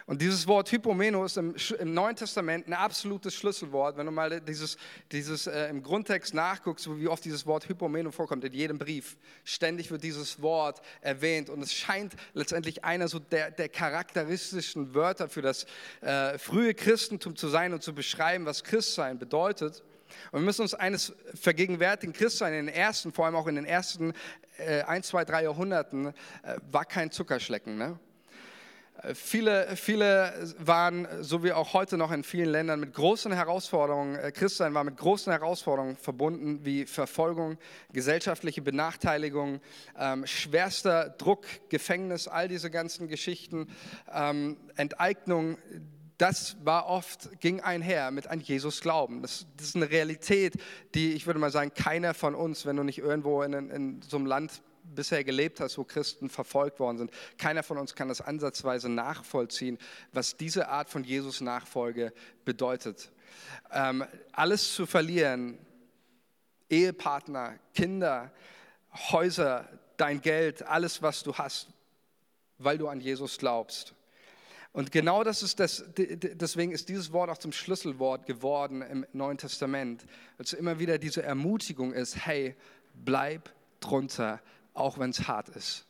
[0.05, 3.97] Und dieses Wort Hypomeno ist im, im, Neuen Testament ein absolutes Schlüsselwort.
[3.97, 4.77] Wenn du mal dieses,
[5.11, 9.91] dieses äh, im Grundtext nachguckst, wie oft dieses Wort Hypomeno vorkommt, in jedem Brief, ständig
[9.91, 11.49] wird dieses Wort erwähnt.
[11.49, 15.65] Und es scheint letztendlich einer so der, der charakteristischen Wörter für das
[16.01, 19.83] äh, frühe Christentum zu sein und zu beschreiben, was Christsein bedeutet.
[20.31, 23.65] Und wir müssen uns eines vergegenwärtigen, Christsein in den ersten, vor allem auch in den
[23.65, 24.13] ersten
[24.57, 26.13] äh, ein, zwei, drei Jahrhunderten, äh,
[26.71, 27.77] war kein Zuckerschlecken.
[27.77, 27.99] Ne?
[29.13, 34.31] Viele, viele waren, so wie auch heute noch in vielen Ländern, mit großen Herausforderungen, äh,
[34.31, 37.57] Christsein war mit großen Herausforderungen verbunden, wie Verfolgung,
[37.93, 39.61] gesellschaftliche Benachteiligung,
[39.99, 43.67] ähm, schwerster Druck, Gefängnis, all diese ganzen Geschichten,
[44.11, 45.57] ähm, Enteignung,
[46.17, 49.21] das war oft, ging einher mit an Jesus glauben.
[49.21, 50.55] Das, das, ist eine Realität,
[50.95, 54.17] die, ich würde mal sagen, keiner von uns, wenn du nicht irgendwo in, in so
[54.17, 54.63] einem Land
[54.95, 57.11] bisher gelebt hast, wo Christen verfolgt worden sind.
[57.37, 59.77] Keiner von uns kann das ansatzweise nachvollziehen,
[60.11, 62.13] was diese Art von Jesus-Nachfolge
[62.45, 63.11] bedeutet.
[63.71, 65.57] Ähm, alles zu verlieren,
[66.69, 68.31] Ehepartner, Kinder,
[69.11, 71.69] Häuser, dein Geld, alles, was du hast,
[72.57, 73.93] weil du an Jesus glaubst.
[74.73, 79.37] Und genau das ist das, deswegen ist dieses Wort auch zum Schlüsselwort geworden im Neuen
[79.37, 80.05] Testament,
[80.37, 82.55] es immer wieder diese Ermutigung ist, hey,
[82.93, 84.39] bleib drunter,
[84.77, 85.87] auch wenn es hart ist.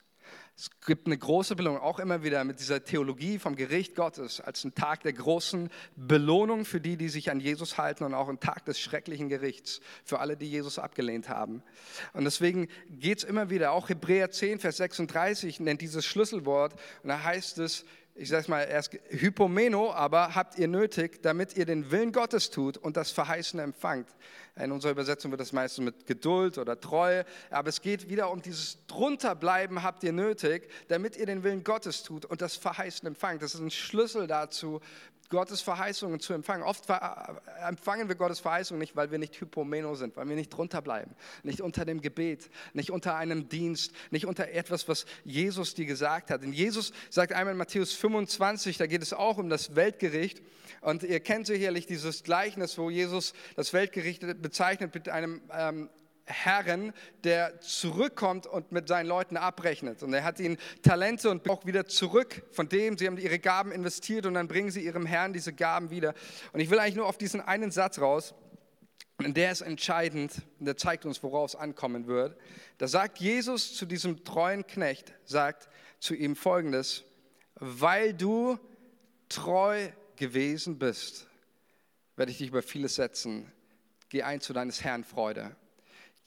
[0.59, 4.63] Es gibt eine große Belohnung, auch immer wieder mit dieser Theologie vom Gericht Gottes, als
[4.63, 8.39] ein Tag der großen Belohnung für die, die sich an Jesus halten und auch ein
[8.39, 11.61] Tag des schrecklichen Gerichts für alle, die Jesus abgelehnt haben.
[12.13, 16.73] Und deswegen geht es immer wieder, auch Hebräer 10, Vers 36 nennt dieses Schlüsselwort
[17.03, 17.85] und da heißt es,
[18.17, 22.77] ich sage mal erst Hypomeno, aber habt ihr nötig, damit ihr den Willen Gottes tut
[22.77, 24.07] und das Verheißene empfangt.
[24.55, 28.41] In unserer Übersetzung wird das meistens mit Geduld oder Treue, aber es geht wieder um
[28.41, 33.43] dieses drunterbleiben habt ihr nötig, damit ihr den Willen Gottes tut und das Verheißene empfangt.
[33.43, 34.81] Das ist ein Schlüssel dazu,
[35.29, 36.63] Gottes Verheißungen zu empfangen.
[36.63, 36.85] Oft
[37.67, 41.15] empfangen wir Gottes Verheißungen nicht, weil wir nicht hypomeno sind, weil wir nicht drunter bleiben,
[41.43, 46.31] nicht unter dem Gebet, nicht unter einem Dienst, nicht unter etwas, was Jesus dir gesagt
[46.31, 46.43] hat.
[46.43, 50.41] Denn Jesus sagt einmal in Matthäus 25, da geht es auch um das Weltgericht.
[50.81, 55.89] Und ihr kennt sicherlich dieses Gleichnis, wo Jesus das Weltgericht bezeichnet mit einem ähm,
[56.27, 60.03] Herren, der zurückkommt und mit seinen Leuten abrechnet.
[60.03, 63.71] Und er hat ihnen Talente und auch wieder zurück von dem, sie haben ihre Gaben
[63.71, 66.13] investiert und dann bringen sie ihrem Herrn diese Gaben wieder.
[66.51, 68.35] Und ich will eigentlich nur auf diesen einen Satz raus.
[69.19, 72.37] Und der ist entscheidend und der zeigt uns, worauf es ankommen wird.
[72.77, 77.03] Da sagt Jesus zu diesem treuen Knecht, sagt zu ihm folgendes,
[77.55, 78.59] weil du
[79.29, 79.87] treu
[80.17, 81.27] gewesen bist,
[82.15, 83.51] werde ich dich über vieles setzen.
[84.09, 85.55] Geh ein zu deines Herrn Freude.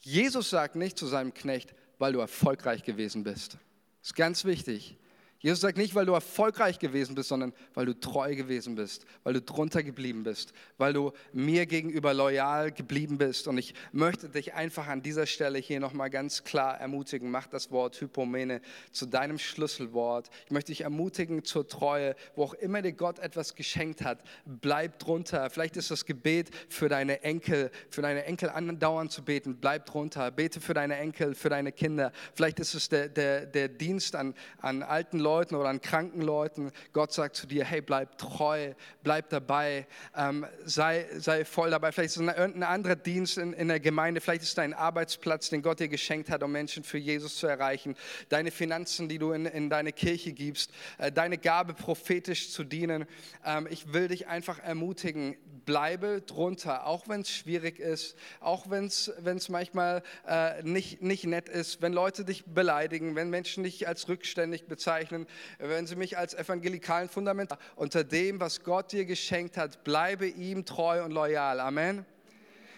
[0.01, 3.53] Jesus sagt nicht zu seinem Knecht, weil du erfolgreich gewesen bist.
[4.01, 4.97] Das ist ganz wichtig.
[5.41, 9.33] Jesus sagt nicht, weil du erfolgreich gewesen bist, sondern weil du treu gewesen bist, weil
[9.33, 13.47] du drunter geblieben bist, weil du mir gegenüber loyal geblieben bist.
[13.47, 17.31] Und ich möchte dich einfach an dieser Stelle hier nochmal ganz klar ermutigen.
[17.31, 20.29] Mach das Wort Hypomene zu deinem Schlüsselwort.
[20.45, 24.19] Ich möchte dich ermutigen zur Treue, wo auch immer dir Gott etwas geschenkt hat.
[24.45, 25.49] Bleib drunter.
[25.49, 29.57] Vielleicht ist das Gebet für deine Enkel, für deine Enkel andauernd zu beten.
[29.59, 30.29] Bleib drunter.
[30.29, 32.11] Bete für deine Enkel, für deine Kinder.
[32.35, 36.21] Vielleicht ist es der, der, der Dienst an, an alten Leuten Leuten oder an kranken
[36.21, 36.71] Leuten.
[36.91, 41.93] Gott sagt zu dir, hey, bleib treu, bleib dabei, ähm, sei, sei voll dabei.
[41.93, 45.49] Vielleicht ist es irgendein anderer Dienst in, in der Gemeinde, vielleicht ist es dein Arbeitsplatz,
[45.49, 47.95] den Gott dir geschenkt hat, um Menschen für Jesus zu erreichen.
[48.27, 53.05] Deine Finanzen, die du in, in deine Kirche gibst, äh, deine Gabe prophetisch zu dienen.
[53.45, 58.85] Ähm, ich will dich einfach ermutigen, bleibe drunter, auch wenn es schwierig ist, auch wenn
[58.85, 64.09] es manchmal äh, nicht, nicht nett ist, wenn Leute dich beleidigen, wenn Menschen dich als
[64.09, 65.20] rückständig bezeichnen,
[65.59, 70.65] wenn sie mich als evangelikalen Fundament unter dem, was Gott dir geschenkt hat, bleibe ihm
[70.65, 71.59] treu und loyal.
[71.59, 72.05] Amen.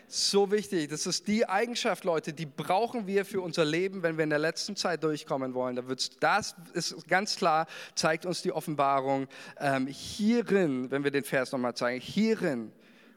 [0.08, 0.90] So wichtig.
[0.90, 4.40] Das ist die Eigenschaft, Leute, die brauchen wir für unser Leben, wenn wir in der
[4.40, 5.76] letzten Zeit durchkommen wollen.
[6.20, 9.28] Das ist ganz klar, zeigt uns die Offenbarung.
[9.60, 12.72] Ähm, hierin, wenn wir den Vers nochmal zeigen, hierin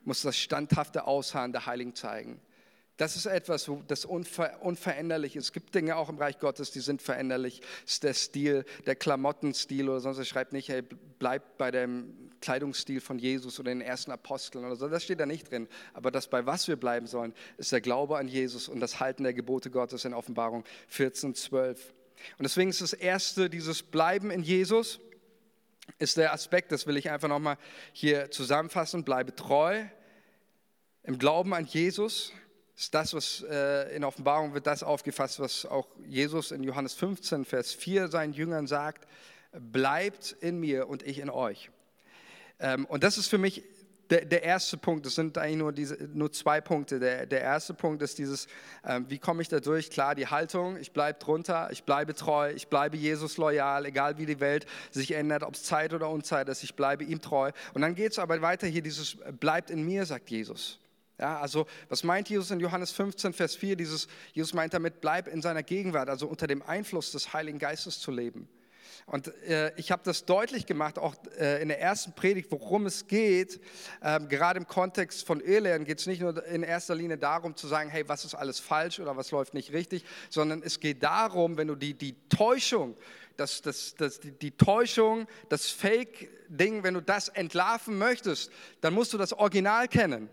[0.05, 2.41] muss das standhafte Ausharren der Heiligen zeigen.
[2.97, 5.45] Das ist etwas, das unver unveränderlich ist.
[5.45, 7.61] Es gibt Dinge auch im Reich Gottes, die sind veränderlich.
[7.85, 10.17] Ist der Stil, der Klamottenstil oder sonst.
[10.19, 10.83] Er schreibt nicht, hey,
[11.19, 14.89] bleib bei dem Kleidungsstil von Jesus oder den ersten Aposteln oder so.
[14.89, 15.69] Das steht da nicht drin.
[15.93, 19.25] Aber das, bei was wir bleiben sollen, ist der Glaube an Jesus und das Halten
[19.25, 21.93] der Gebote Gottes in Offenbarung 14, 12.
[22.39, 25.01] Und deswegen ist das erste, dieses Bleiben in Jesus,
[25.99, 27.59] ist der Aspekt, das will ich einfach nochmal
[27.93, 29.05] hier zusammenfassen.
[29.05, 29.85] Bleibe treu
[31.03, 32.33] im Glauben an Jesus
[32.77, 37.45] ist das, was äh, in Offenbarung wird das aufgefasst, was auch Jesus in Johannes 15,
[37.45, 39.09] Vers 4 seinen Jüngern sagt,
[39.53, 41.71] bleibt in mir und ich in euch.
[42.61, 43.63] Ähm, und das ist für mich
[44.11, 45.07] der, der erste Punkt.
[45.07, 47.01] Es sind eigentlich nur, diese, nur zwei Punkte.
[47.01, 48.47] Der, der erste Punkt ist dieses,
[48.85, 49.91] ähm, wie komme ich da durch?
[49.91, 54.27] Klar, die Haltung, ich bleibe drunter, ich bleibe treu, ich bleibe Jesus loyal, egal wie
[54.27, 57.53] die Welt sich ändert, ob es Zeit oder Unzeit ist, ich bleibe ihm treu.
[57.73, 60.79] Und dann geht es aber weiter hier, dieses bleibt in mir, sagt Jesus.
[61.19, 63.77] Ja, also was meint Jesus in Johannes 15, Vers 4?
[63.77, 68.01] Dieses, Jesus meint damit, bleib in seiner Gegenwart, also unter dem Einfluss des Heiligen Geistes
[68.01, 68.49] zu leben.
[69.07, 73.07] Und äh, ich habe das deutlich gemacht, auch äh, in der ersten Predigt, worum es
[73.07, 73.61] geht.
[74.03, 77.69] Ähm, gerade im Kontext von Irrlehren geht es nicht nur in erster Linie darum zu
[77.69, 81.57] sagen, hey, was ist alles falsch oder was läuft nicht richtig, sondern es geht darum,
[81.57, 82.97] wenn du die, die Täuschung,
[83.37, 88.51] das, das, das, die, die Täuschung, das Fake-Ding, wenn du das entlarven möchtest,
[88.81, 90.29] dann musst du das Original kennen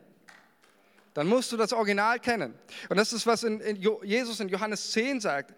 [1.13, 2.53] dann musst du das Original kennen.
[2.89, 5.53] Und das ist, was in, in Jesus in Johannes 10 sagt,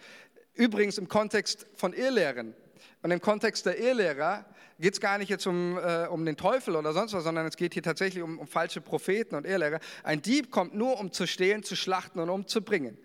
[0.53, 2.53] übrigens im Kontext von Irrlehren.
[3.01, 4.45] Und im Kontext der Irrlehrer
[4.79, 7.55] geht es gar nicht jetzt um, äh, um den Teufel oder sonst was, sondern es
[7.55, 9.79] geht hier tatsächlich um, um falsche Propheten und Irrlehrer.
[10.03, 12.97] Ein Dieb kommt nur, um zu stehlen, zu schlachten und umzubringen.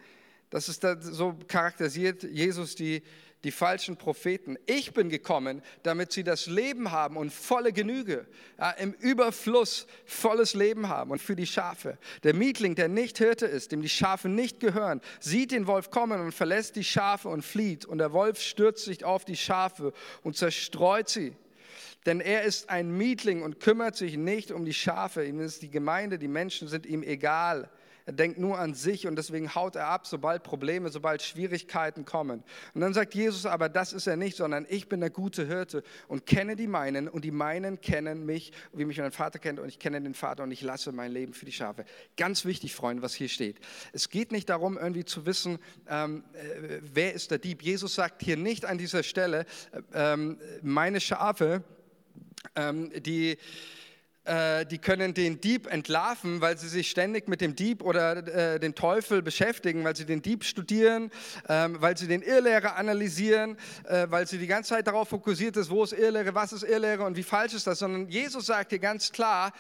[0.48, 3.02] Das ist da, so charakterisiert Jesus die,
[3.44, 4.56] die falschen Propheten.
[4.66, 8.26] Ich bin gekommen, damit sie das Leben haben und volle Genüge,
[8.58, 11.98] ja, im Überfluss volles Leben haben und für die Schafe.
[12.22, 16.20] Der Mietling, der nicht Hirte ist, dem die Schafe nicht gehören, sieht den Wolf kommen
[16.20, 17.84] und verlässt die Schafe und flieht.
[17.86, 21.34] Und der Wolf stürzt sich auf die Schafe und zerstreut sie.
[22.06, 25.24] Denn er ist ein Mietling und kümmert sich nicht um die Schafe.
[25.24, 27.70] Ihm ist die Gemeinde, die Menschen sind ihm egal.
[28.06, 32.42] Er denkt nur an sich und deswegen haut er ab, sobald Probleme, sobald Schwierigkeiten kommen.
[32.74, 35.82] Und dann sagt Jesus aber, das ist er nicht, sondern ich bin der gute Hirte
[36.08, 39.68] und kenne die meinen und die meinen kennen mich, wie mich mein Vater kennt und
[39.68, 41.84] ich kenne den Vater und ich lasse mein Leben für die Schafe.
[42.16, 43.58] Ganz wichtig, Freunde, was hier steht.
[43.92, 45.58] Es geht nicht darum, irgendwie zu wissen,
[45.88, 47.62] ähm, äh, wer ist der Dieb.
[47.62, 51.62] Jesus sagt hier nicht an dieser Stelle, äh, ähm, meine Schafe,
[52.56, 53.38] ähm, die
[54.30, 58.60] äh, die können den Dieb entlarven, weil sie sich ständig mit dem Dieb oder äh,
[58.60, 61.10] dem Teufel beschäftigen, weil sie den Dieb studieren,
[61.48, 63.56] ähm, weil sie den Irrlehrer analysieren,
[63.88, 67.04] äh, weil sie die ganze Zeit darauf fokussiert ist, wo ist Irrlehre, was ist Irrlehre
[67.04, 69.52] und wie falsch ist das, sondern Jesus sagt hier ganz klar,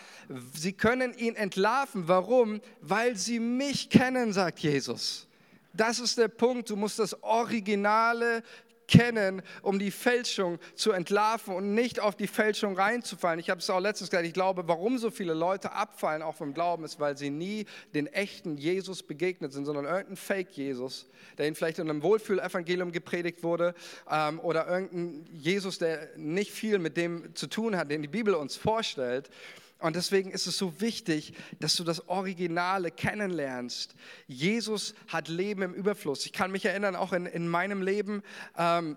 [0.54, 2.06] sie können ihn entlarven.
[2.06, 2.60] Warum?
[2.80, 5.26] Weil sie mich kennen, sagt Jesus.
[5.72, 6.70] Das ist der Punkt.
[6.70, 8.44] Du musst das originale
[8.90, 13.38] kennen, um die Fälschung zu entlarven und nicht auf die Fälschung reinzufallen.
[13.38, 16.52] Ich habe es auch letztens gesagt, ich glaube, warum so viele Leute abfallen, auch vom
[16.52, 21.06] Glauben, ist, weil sie nie den echten Jesus begegnet sind, sondern irgendein Fake-Jesus,
[21.38, 23.74] der ihnen vielleicht in einem Wohlfühlevangelium gepredigt wurde
[24.10, 28.34] ähm, oder irgendein Jesus, der nicht viel mit dem zu tun hat, den die Bibel
[28.34, 29.30] uns vorstellt.
[29.80, 33.94] Und deswegen ist es so wichtig, dass du das Originale kennenlernst.
[34.26, 36.26] Jesus hat Leben im Überfluss.
[36.26, 38.22] Ich kann mich erinnern, auch in, in meinem Leben,
[38.56, 38.96] ähm,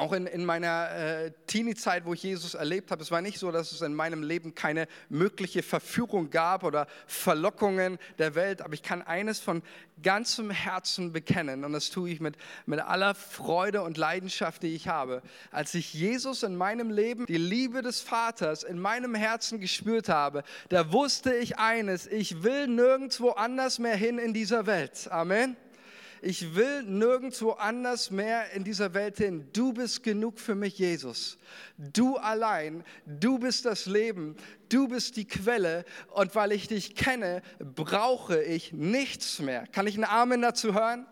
[0.00, 3.52] auch in, in meiner äh, Teenie-Zeit, wo ich Jesus erlebt habe, es war nicht so,
[3.52, 8.82] dass es in meinem Leben keine mögliche Verführung gab oder Verlockungen der Welt, aber ich
[8.82, 9.62] kann eines von
[10.02, 12.36] ganzem Herzen bekennen und das tue ich mit,
[12.66, 15.22] mit aller Freude und Leidenschaft, die ich habe.
[15.50, 20.42] Als ich Jesus in meinem Leben, die Liebe des Vaters in meinem Herzen gespürt habe,
[20.70, 25.08] da wusste ich eines, ich will nirgendwo anders mehr hin in dieser Welt.
[25.10, 25.56] Amen
[26.22, 29.48] ich will nirgendwo anders mehr in dieser Welt hin.
[29.52, 31.38] Du bist genug für mich, Jesus.
[31.78, 34.36] Du allein, du bist das Leben,
[34.68, 39.66] du bist die Quelle und weil ich dich kenne, brauche ich nichts mehr.
[39.68, 41.06] Kann ich einen Amen dazu hören?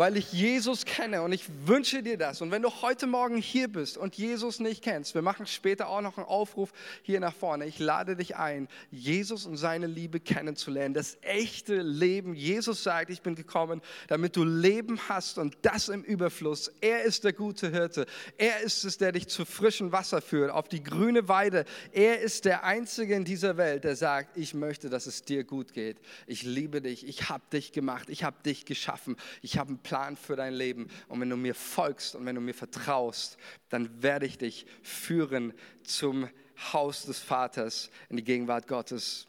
[0.00, 2.40] Weil ich Jesus kenne und ich wünsche dir das.
[2.40, 6.00] Und wenn du heute Morgen hier bist und Jesus nicht kennst, wir machen später auch
[6.00, 7.66] noch einen Aufruf hier nach vorne.
[7.66, 12.32] Ich lade dich ein, Jesus und seine Liebe kennenzulernen, das echte Leben.
[12.32, 16.72] Jesus sagt, ich bin gekommen, damit du Leben hast und das im Überfluss.
[16.80, 18.06] Er ist der gute Hirte.
[18.38, 21.66] Er ist es, der dich zu frischem Wasser führt, auf die grüne Weide.
[21.92, 25.74] Er ist der Einzige in dieser Welt, der sagt, ich möchte, dass es dir gut
[25.74, 25.98] geht.
[26.26, 30.16] Ich liebe dich, ich habe dich gemacht, ich habe dich geschaffen, ich habe einen Plan
[30.16, 30.86] für dein Leben.
[31.08, 33.36] Und wenn du mir folgst und wenn du mir vertraust,
[33.70, 36.28] dann werde ich dich führen zum
[36.72, 39.26] Haus des Vaters, in die Gegenwart Gottes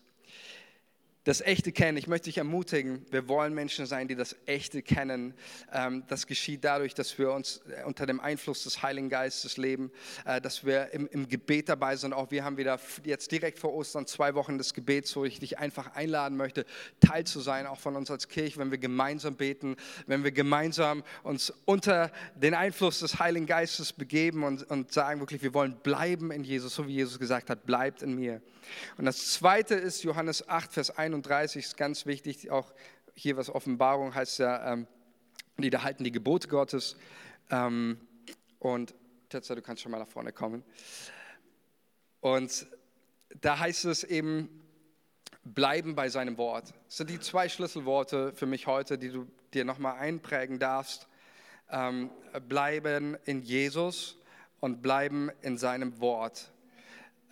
[1.24, 1.98] das Echte kennen.
[1.98, 5.36] Ich möchte dich ermutigen, wir wollen Menschen sein, die das Echte kennen.
[5.72, 9.92] Ähm, das geschieht dadurch, dass wir uns äh, unter dem Einfluss des Heiligen Geistes leben,
[10.26, 12.14] äh, dass wir im, im Gebet dabei sind.
[12.14, 15.60] Auch wir haben wieder jetzt direkt vor Ostern zwei Wochen des Gebets, wo ich dich
[15.60, 16.66] einfach einladen möchte,
[17.00, 19.76] Teil zu sein, auch von uns als Kirche, wenn wir gemeinsam beten,
[20.08, 25.44] wenn wir gemeinsam uns unter den Einfluss des Heiligen Geistes begeben und, und sagen wirklich,
[25.44, 28.42] wir wollen bleiben in Jesus, so wie Jesus gesagt hat, bleibt in mir.
[28.97, 32.74] Und das Zweite ist Johannes 8, Vers 31, ist ganz wichtig, auch
[33.15, 34.88] hier was Offenbarung heißt ja, ähm,
[35.58, 36.95] die da halten die Gebote Gottes.
[37.50, 38.00] Ähm,
[38.60, 38.93] und
[39.30, 40.63] Tetzer, du kannst schon mal nach vorne kommen.
[42.19, 42.67] Und
[43.41, 44.50] da heißt es eben,
[45.43, 46.74] bleiben bei seinem Wort.
[46.88, 51.08] Das sind die zwei Schlüsselworte für mich heute, die du dir nochmal einprägen darfst.
[51.69, 52.12] Ähm,
[52.47, 54.17] bleiben in Jesus
[54.60, 56.52] und bleiben in seinem Wort.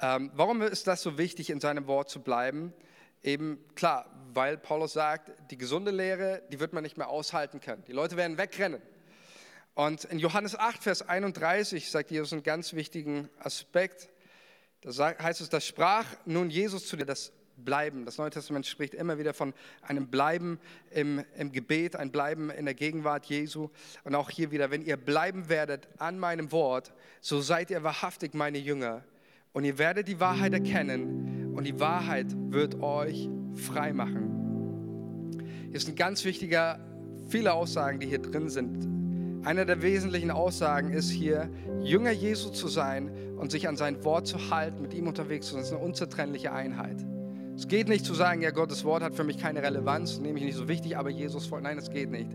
[0.01, 2.73] Ähm, warum ist das so wichtig, in seinem Wort zu bleiben?
[3.21, 7.83] Eben klar, weil Paulus sagt, die gesunde Lehre, die wird man nicht mehr aushalten können.
[7.85, 8.81] Die Leute werden wegrennen.
[9.75, 14.09] Und in Johannes 8, Vers 31 sagt Jesus einen ganz wichtigen Aspekt.
[14.81, 18.05] Da heißt es, das sprach nun Jesus zu dir, das Bleiben.
[18.05, 20.59] Das Neue Testament spricht immer wieder von einem Bleiben
[20.91, 23.69] im, im Gebet, ein Bleiben in der Gegenwart Jesu.
[24.05, 28.33] Und auch hier wieder, wenn ihr bleiben werdet an meinem Wort, so seid ihr wahrhaftig
[28.33, 29.03] meine Jünger
[29.53, 35.37] und ihr werdet die Wahrheit erkennen und die Wahrheit wird euch frei machen.
[35.71, 36.79] Hier sind ganz wichtige,
[37.27, 38.87] viele Aussagen, die hier drin sind.
[39.45, 41.49] Eine der wesentlichen Aussagen ist hier,
[41.81, 45.53] Jünger Jesu zu sein und sich an sein Wort zu halten, mit ihm unterwegs zu
[45.53, 45.61] sein.
[45.61, 47.05] Das ist eine unzertrennliche Einheit.
[47.55, 50.45] Es geht nicht zu sagen, ja, Gottes Wort hat für mich keine Relevanz, nehme ich
[50.45, 52.29] nicht so wichtig, aber Jesus, nein, es geht nicht.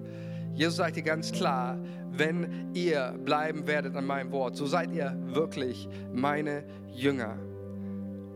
[0.54, 1.78] Jesus sagt dir ganz klar,
[2.12, 7.36] wenn ihr bleiben werdet an meinem Wort, so seid ihr wirklich meine Jünger.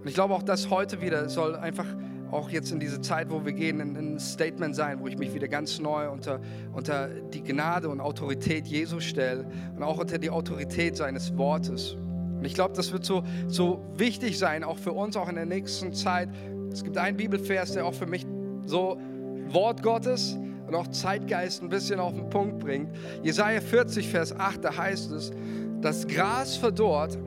[0.00, 1.87] Und ich glaube auch, dass heute wieder soll einfach
[2.31, 5.48] auch jetzt in diese Zeit, wo wir gehen, ein Statement sein, wo ich mich wieder
[5.48, 6.40] ganz neu unter,
[6.74, 11.94] unter die Gnade und Autorität Jesu stelle und auch unter die Autorität seines Wortes.
[11.94, 15.46] Und ich glaube, das wird so, so wichtig sein, auch für uns, auch in der
[15.46, 16.28] nächsten Zeit.
[16.70, 18.26] Es gibt einen Bibelvers, der auch für mich
[18.66, 19.00] so
[19.48, 20.37] Wort Gottes
[20.68, 22.94] und auch Zeitgeist ein bisschen auf den Punkt bringt.
[23.22, 25.33] Jesaja 40, Vers 8, da heißt es:
[25.81, 27.18] Das Gras verdorrt,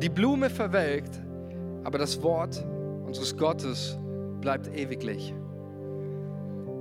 [0.00, 1.20] die Blume verwelkt,
[1.84, 2.64] aber das Wort
[3.06, 3.98] unseres Gottes
[4.40, 5.34] bleibt ewiglich.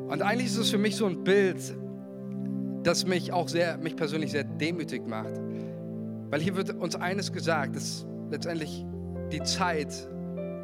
[0.10, 1.75] Und eigentlich ist es für mich so ein Bild,
[2.84, 5.34] das mich auch sehr, mich persönlich sehr demütig macht.
[6.29, 8.86] Weil hier wird uns eines gesagt, dass letztendlich
[9.31, 10.08] die Zeit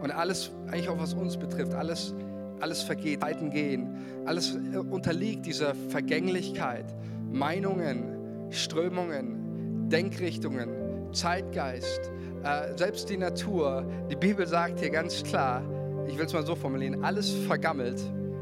[0.02, 2.13] und alles, eigentlich auch was uns betrifft, alles
[2.62, 3.95] alles vergeht, Zeiten gehen,
[4.26, 6.86] alles äh, unterliegt dieser Vergänglichkeit.
[7.32, 12.12] Meinungen, Strömungen, Denkrichtungen, Zeitgeist,
[12.43, 13.86] äh, selbst die Natur.
[14.10, 15.63] Die Bibel sagt hier ganz klar,
[16.08, 18.02] ich will es mal so formulieren, alles vergammelt.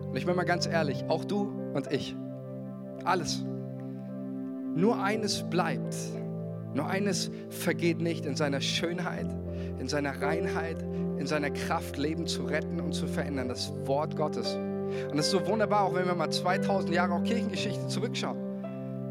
[0.10, 2.15] Und ich bin mal ganz ehrlich, auch du und ich.
[3.03, 3.43] Alles.
[4.76, 5.95] Nur eines bleibt.
[6.74, 9.28] Nur eines vergeht nicht in seiner Schönheit,
[9.80, 10.78] in seiner Reinheit,
[11.17, 13.49] in seiner Kraft, Leben zu retten und zu verändern.
[13.49, 14.55] Das Wort Gottes.
[15.11, 18.38] Und es ist so wunderbar, auch wenn wir mal 2000 Jahre auch Kirchengeschichte zurückschauen.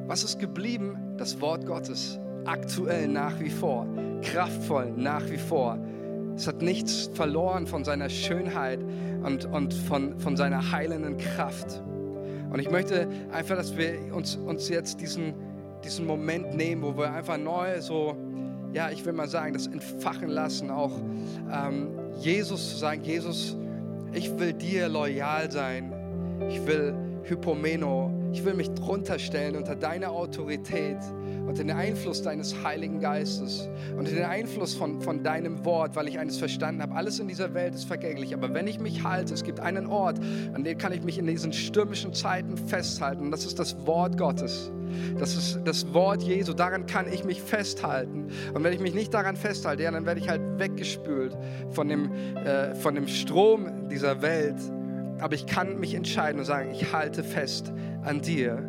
[0.07, 0.97] Was ist geblieben?
[1.19, 2.19] Das Wort Gottes.
[2.45, 3.87] Aktuell nach wie vor.
[4.23, 5.79] Kraftvoll nach wie vor.
[6.35, 8.81] Es hat nichts verloren von seiner Schönheit
[9.25, 11.83] und, und von, von seiner heilenden Kraft.
[12.51, 15.35] Und ich möchte einfach, dass wir uns, uns jetzt diesen,
[15.85, 18.17] diesen Moment nehmen, wo wir einfach neu so,
[18.73, 20.99] ja, ich will mal sagen, das entfachen lassen, auch
[21.51, 21.89] ähm,
[22.21, 23.57] Jesus zu sagen, Jesus,
[24.13, 25.93] ich will dir loyal sein.
[26.49, 30.99] Ich will Hypomeno, ich will mich drunter stellen unter deine Autorität
[31.47, 36.19] und den Einfluss deines Heiligen Geistes und den Einfluss von, von deinem Wort, weil ich
[36.19, 36.95] eines verstanden habe.
[36.95, 40.19] Alles in dieser Welt ist vergänglich, aber wenn ich mich halte, es gibt einen Ort,
[40.53, 44.19] an dem kann ich mich in diesen stürmischen Zeiten festhalten und das ist das Wort
[44.19, 44.71] Gottes.
[45.19, 48.29] Das ist das Wort Jesu, daran kann ich mich festhalten.
[48.55, 51.37] Und wenn ich mich nicht daran festhalte, ja, dann werde ich halt weggespült
[51.71, 54.57] von dem, äh, von dem Strom dieser Welt.
[55.21, 57.73] Aber ich kann mich entscheiden und sagen, ich halte fest
[58.05, 58.69] an dir.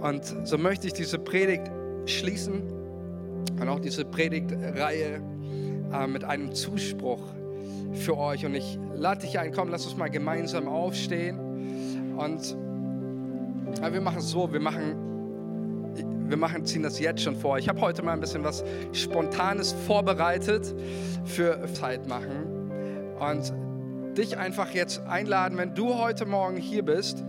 [0.00, 1.70] Und so möchte ich diese Predigt
[2.06, 2.62] schließen
[3.60, 5.20] und auch diese Predigtreihe
[5.92, 7.22] äh, mit einem Zuspruch
[7.92, 8.44] für euch.
[8.44, 12.16] Und ich lade dich ein, komm, lass uns mal gemeinsam aufstehen.
[12.16, 12.56] Und
[13.80, 15.06] ja, wir machen es so, wir machen
[16.28, 17.58] wir machen, ziehen das jetzt schon vor.
[17.58, 20.74] Ich habe heute mal ein bisschen was Spontanes vorbereitet
[21.24, 22.70] für Zeit machen.
[23.18, 23.52] Und
[24.16, 27.22] dich einfach jetzt einladen, wenn du heute Morgen hier bist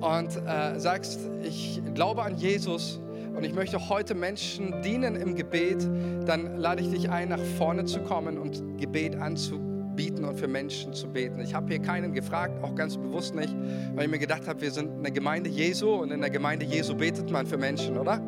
[0.00, 3.00] und äh, sagst, ich glaube an Jesus
[3.34, 5.88] und ich möchte heute Menschen dienen im Gebet,
[6.26, 10.92] dann lade ich dich ein, nach vorne zu kommen und Gebet anzubieten und für Menschen
[10.92, 11.40] zu beten.
[11.40, 13.54] Ich habe hier keinen gefragt, auch ganz bewusst nicht,
[13.94, 16.96] weil ich mir gedacht habe, wir sind eine Gemeinde Jesu und in der Gemeinde Jesu
[16.96, 18.20] betet man für Menschen, oder?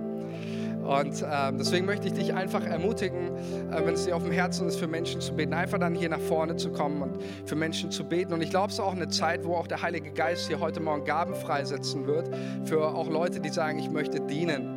[0.84, 3.28] Und äh, deswegen möchte ich dich einfach ermutigen,
[3.70, 6.08] äh, wenn es dir auf dem Herzen ist, für Menschen zu beten, einfach dann hier
[6.08, 8.32] nach vorne zu kommen und für Menschen zu beten.
[8.34, 10.80] Und ich glaube, es ist auch eine Zeit, wo auch der Heilige Geist hier heute
[10.80, 12.30] Morgen Gaben freisetzen wird,
[12.64, 14.73] für auch Leute, die sagen, ich möchte dienen.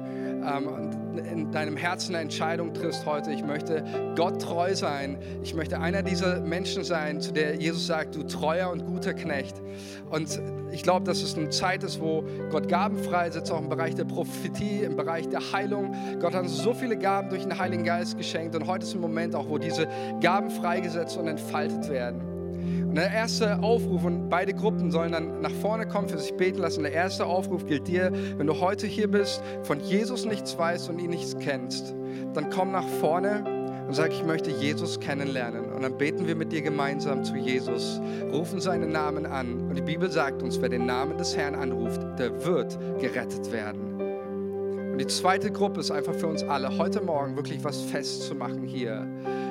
[0.48, 3.84] Ähm, in deinem Herzen eine Entscheidung triffst heute, ich möchte
[4.16, 5.18] Gott treu sein.
[5.44, 9.56] Ich möchte einer dieser Menschen sein, zu der Jesus sagt, du treuer und guter Knecht.
[10.10, 10.40] Und
[10.72, 14.06] ich glaube, dass es eine Zeit ist, wo Gott Gaben freisetzt, auch im Bereich der
[14.06, 15.96] Prophetie, im Bereich der Heilung.
[16.20, 19.02] Gott hat uns so viele Gaben durch den Heiligen Geist geschenkt und heute ist ein
[19.02, 19.88] Moment auch, wo diese
[20.22, 22.37] Gaben freigesetzt und entfaltet werden.
[22.98, 26.82] Der erste Aufruf, und beide Gruppen sollen dann nach vorne kommen, für sich beten lassen.
[26.82, 30.98] Der erste Aufruf gilt dir, wenn du heute hier bist, von Jesus nichts weißt und
[30.98, 31.94] ihn nichts kennst,
[32.34, 35.74] dann komm nach vorne und sag, ich möchte Jesus kennenlernen.
[35.74, 38.02] Und dann beten wir mit dir gemeinsam zu Jesus,
[38.34, 39.70] rufen seinen Namen an.
[39.70, 44.02] Und die Bibel sagt uns, wer den Namen des Herrn anruft, der wird gerettet werden.
[44.92, 49.06] Und die zweite Gruppe ist einfach für uns alle, heute Morgen wirklich was festzumachen hier.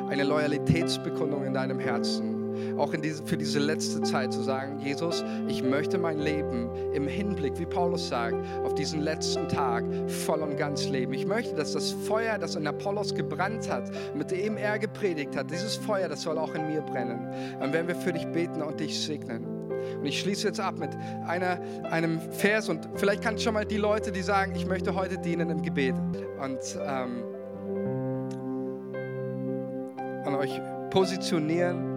[0.08, 2.35] Eine Loyalitätsbekundung in deinem Herzen
[2.76, 7.58] auch diese, für diese letzte Zeit zu sagen, Jesus, ich möchte mein Leben im Hinblick,
[7.58, 11.12] wie Paulus sagt, auf diesen letzten Tag voll und ganz leben.
[11.12, 15.50] Ich möchte, dass das Feuer, das in Apollos gebrannt hat, mit dem er gepredigt hat,
[15.50, 17.28] dieses Feuer, das soll auch in mir brennen.
[17.60, 19.46] Dann werden wir für dich beten und dich segnen.
[19.98, 20.90] Und ich schließe jetzt ab mit
[21.26, 24.94] einer, einem Vers und vielleicht kannst du schon mal die Leute, die sagen, ich möchte
[24.94, 25.94] heute dienen im Gebet
[26.42, 27.22] und ähm,
[30.24, 31.95] an euch positionieren.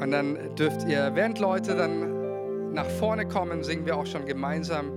[0.00, 4.92] Und dann dürft ihr, während Leute dann nach vorne kommen, singen wir auch schon gemeinsam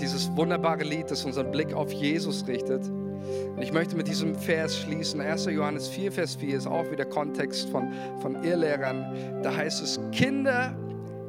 [0.00, 2.88] dieses wunderbare Lied, das unseren Blick auf Jesus richtet.
[2.88, 5.20] Und ich möchte mit diesem Vers schließen.
[5.20, 5.46] 1.
[5.46, 9.42] Johannes 4, Vers 4 ist auch wieder Kontext von, von Irrlehrern.
[9.42, 10.74] Da heißt es, Kinder,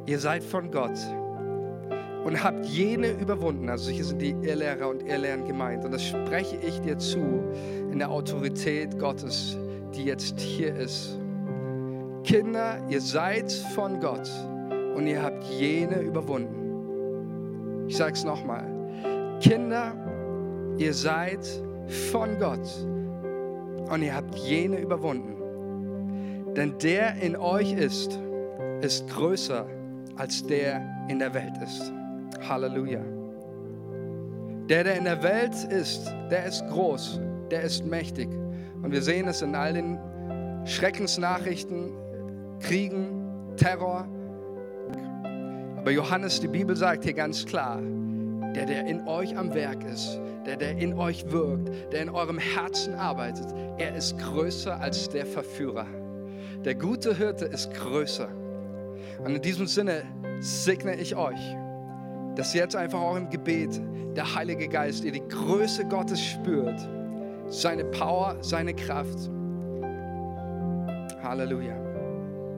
[0.05, 0.97] ihr seid von Gott
[2.23, 3.69] und habt jene überwunden.
[3.69, 5.83] Also hier sind die Irrlehrer und Irrlehren gemeint.
[5.85, 7.43] Und das spreche ich dir zu
[7.91, 9.57] in der Autorität Gottes,
[9.93, 11.19] die jetzt hier ist.
[12.23, 14.29] Kinder, ihr seid von Gott
[14.95, 17.85] und ihr habt jene überwunden.
[17.87, 18.63] Ich sage es nochmal.
[19.41, 19.93] Kinder,
[20.77, 21.45] ihr seid
[22.11, 22.67] von Gott
[23.91, 26.53] und ihr habt jene überwunden.
[26.55, 28.17] Denn der in euch ist,
[28.81, 29.65] ist größer
[30.15, 31.91] als der in der Welt ist.
[32.47, 33.01] Halleluja.
[34.69, 37.19] Der, der in der Welt ist, der ist groß,
[37.51, 38.29] der ist mächtig.
[38.81, 39.99] Und wir sehen es in all den
[40.65, 41.91] Schreckensnachrichten
[42.63, 44.07] Kriegen, Terror.
[45.77, 47.79] Aber Johannes, die Bibel sagt hier ganz klar,
[48.55, 52.37] der, der in euch am Werk ist, der, der in euch wirkt, der in eurem
[52.37, 53.47] Herzen arbeitet,
[53.77, 55.87] er ist größer als der Verführer.
[56.63, 58.29] Der gute Hirte ist größer.
[59.19, 60.03] Und in diesem Sinne
[60.39, 61.57] segne ich euch,
[62.35, 63.81] dass jetzt einfach auch im Gebet
[64.15, 66.79] der Heilige Geist ihr die Größe Gottes spürt,
[67.47, 69.29] seine Power, seine Kraft.
[71.21, 71.82] Halleluja.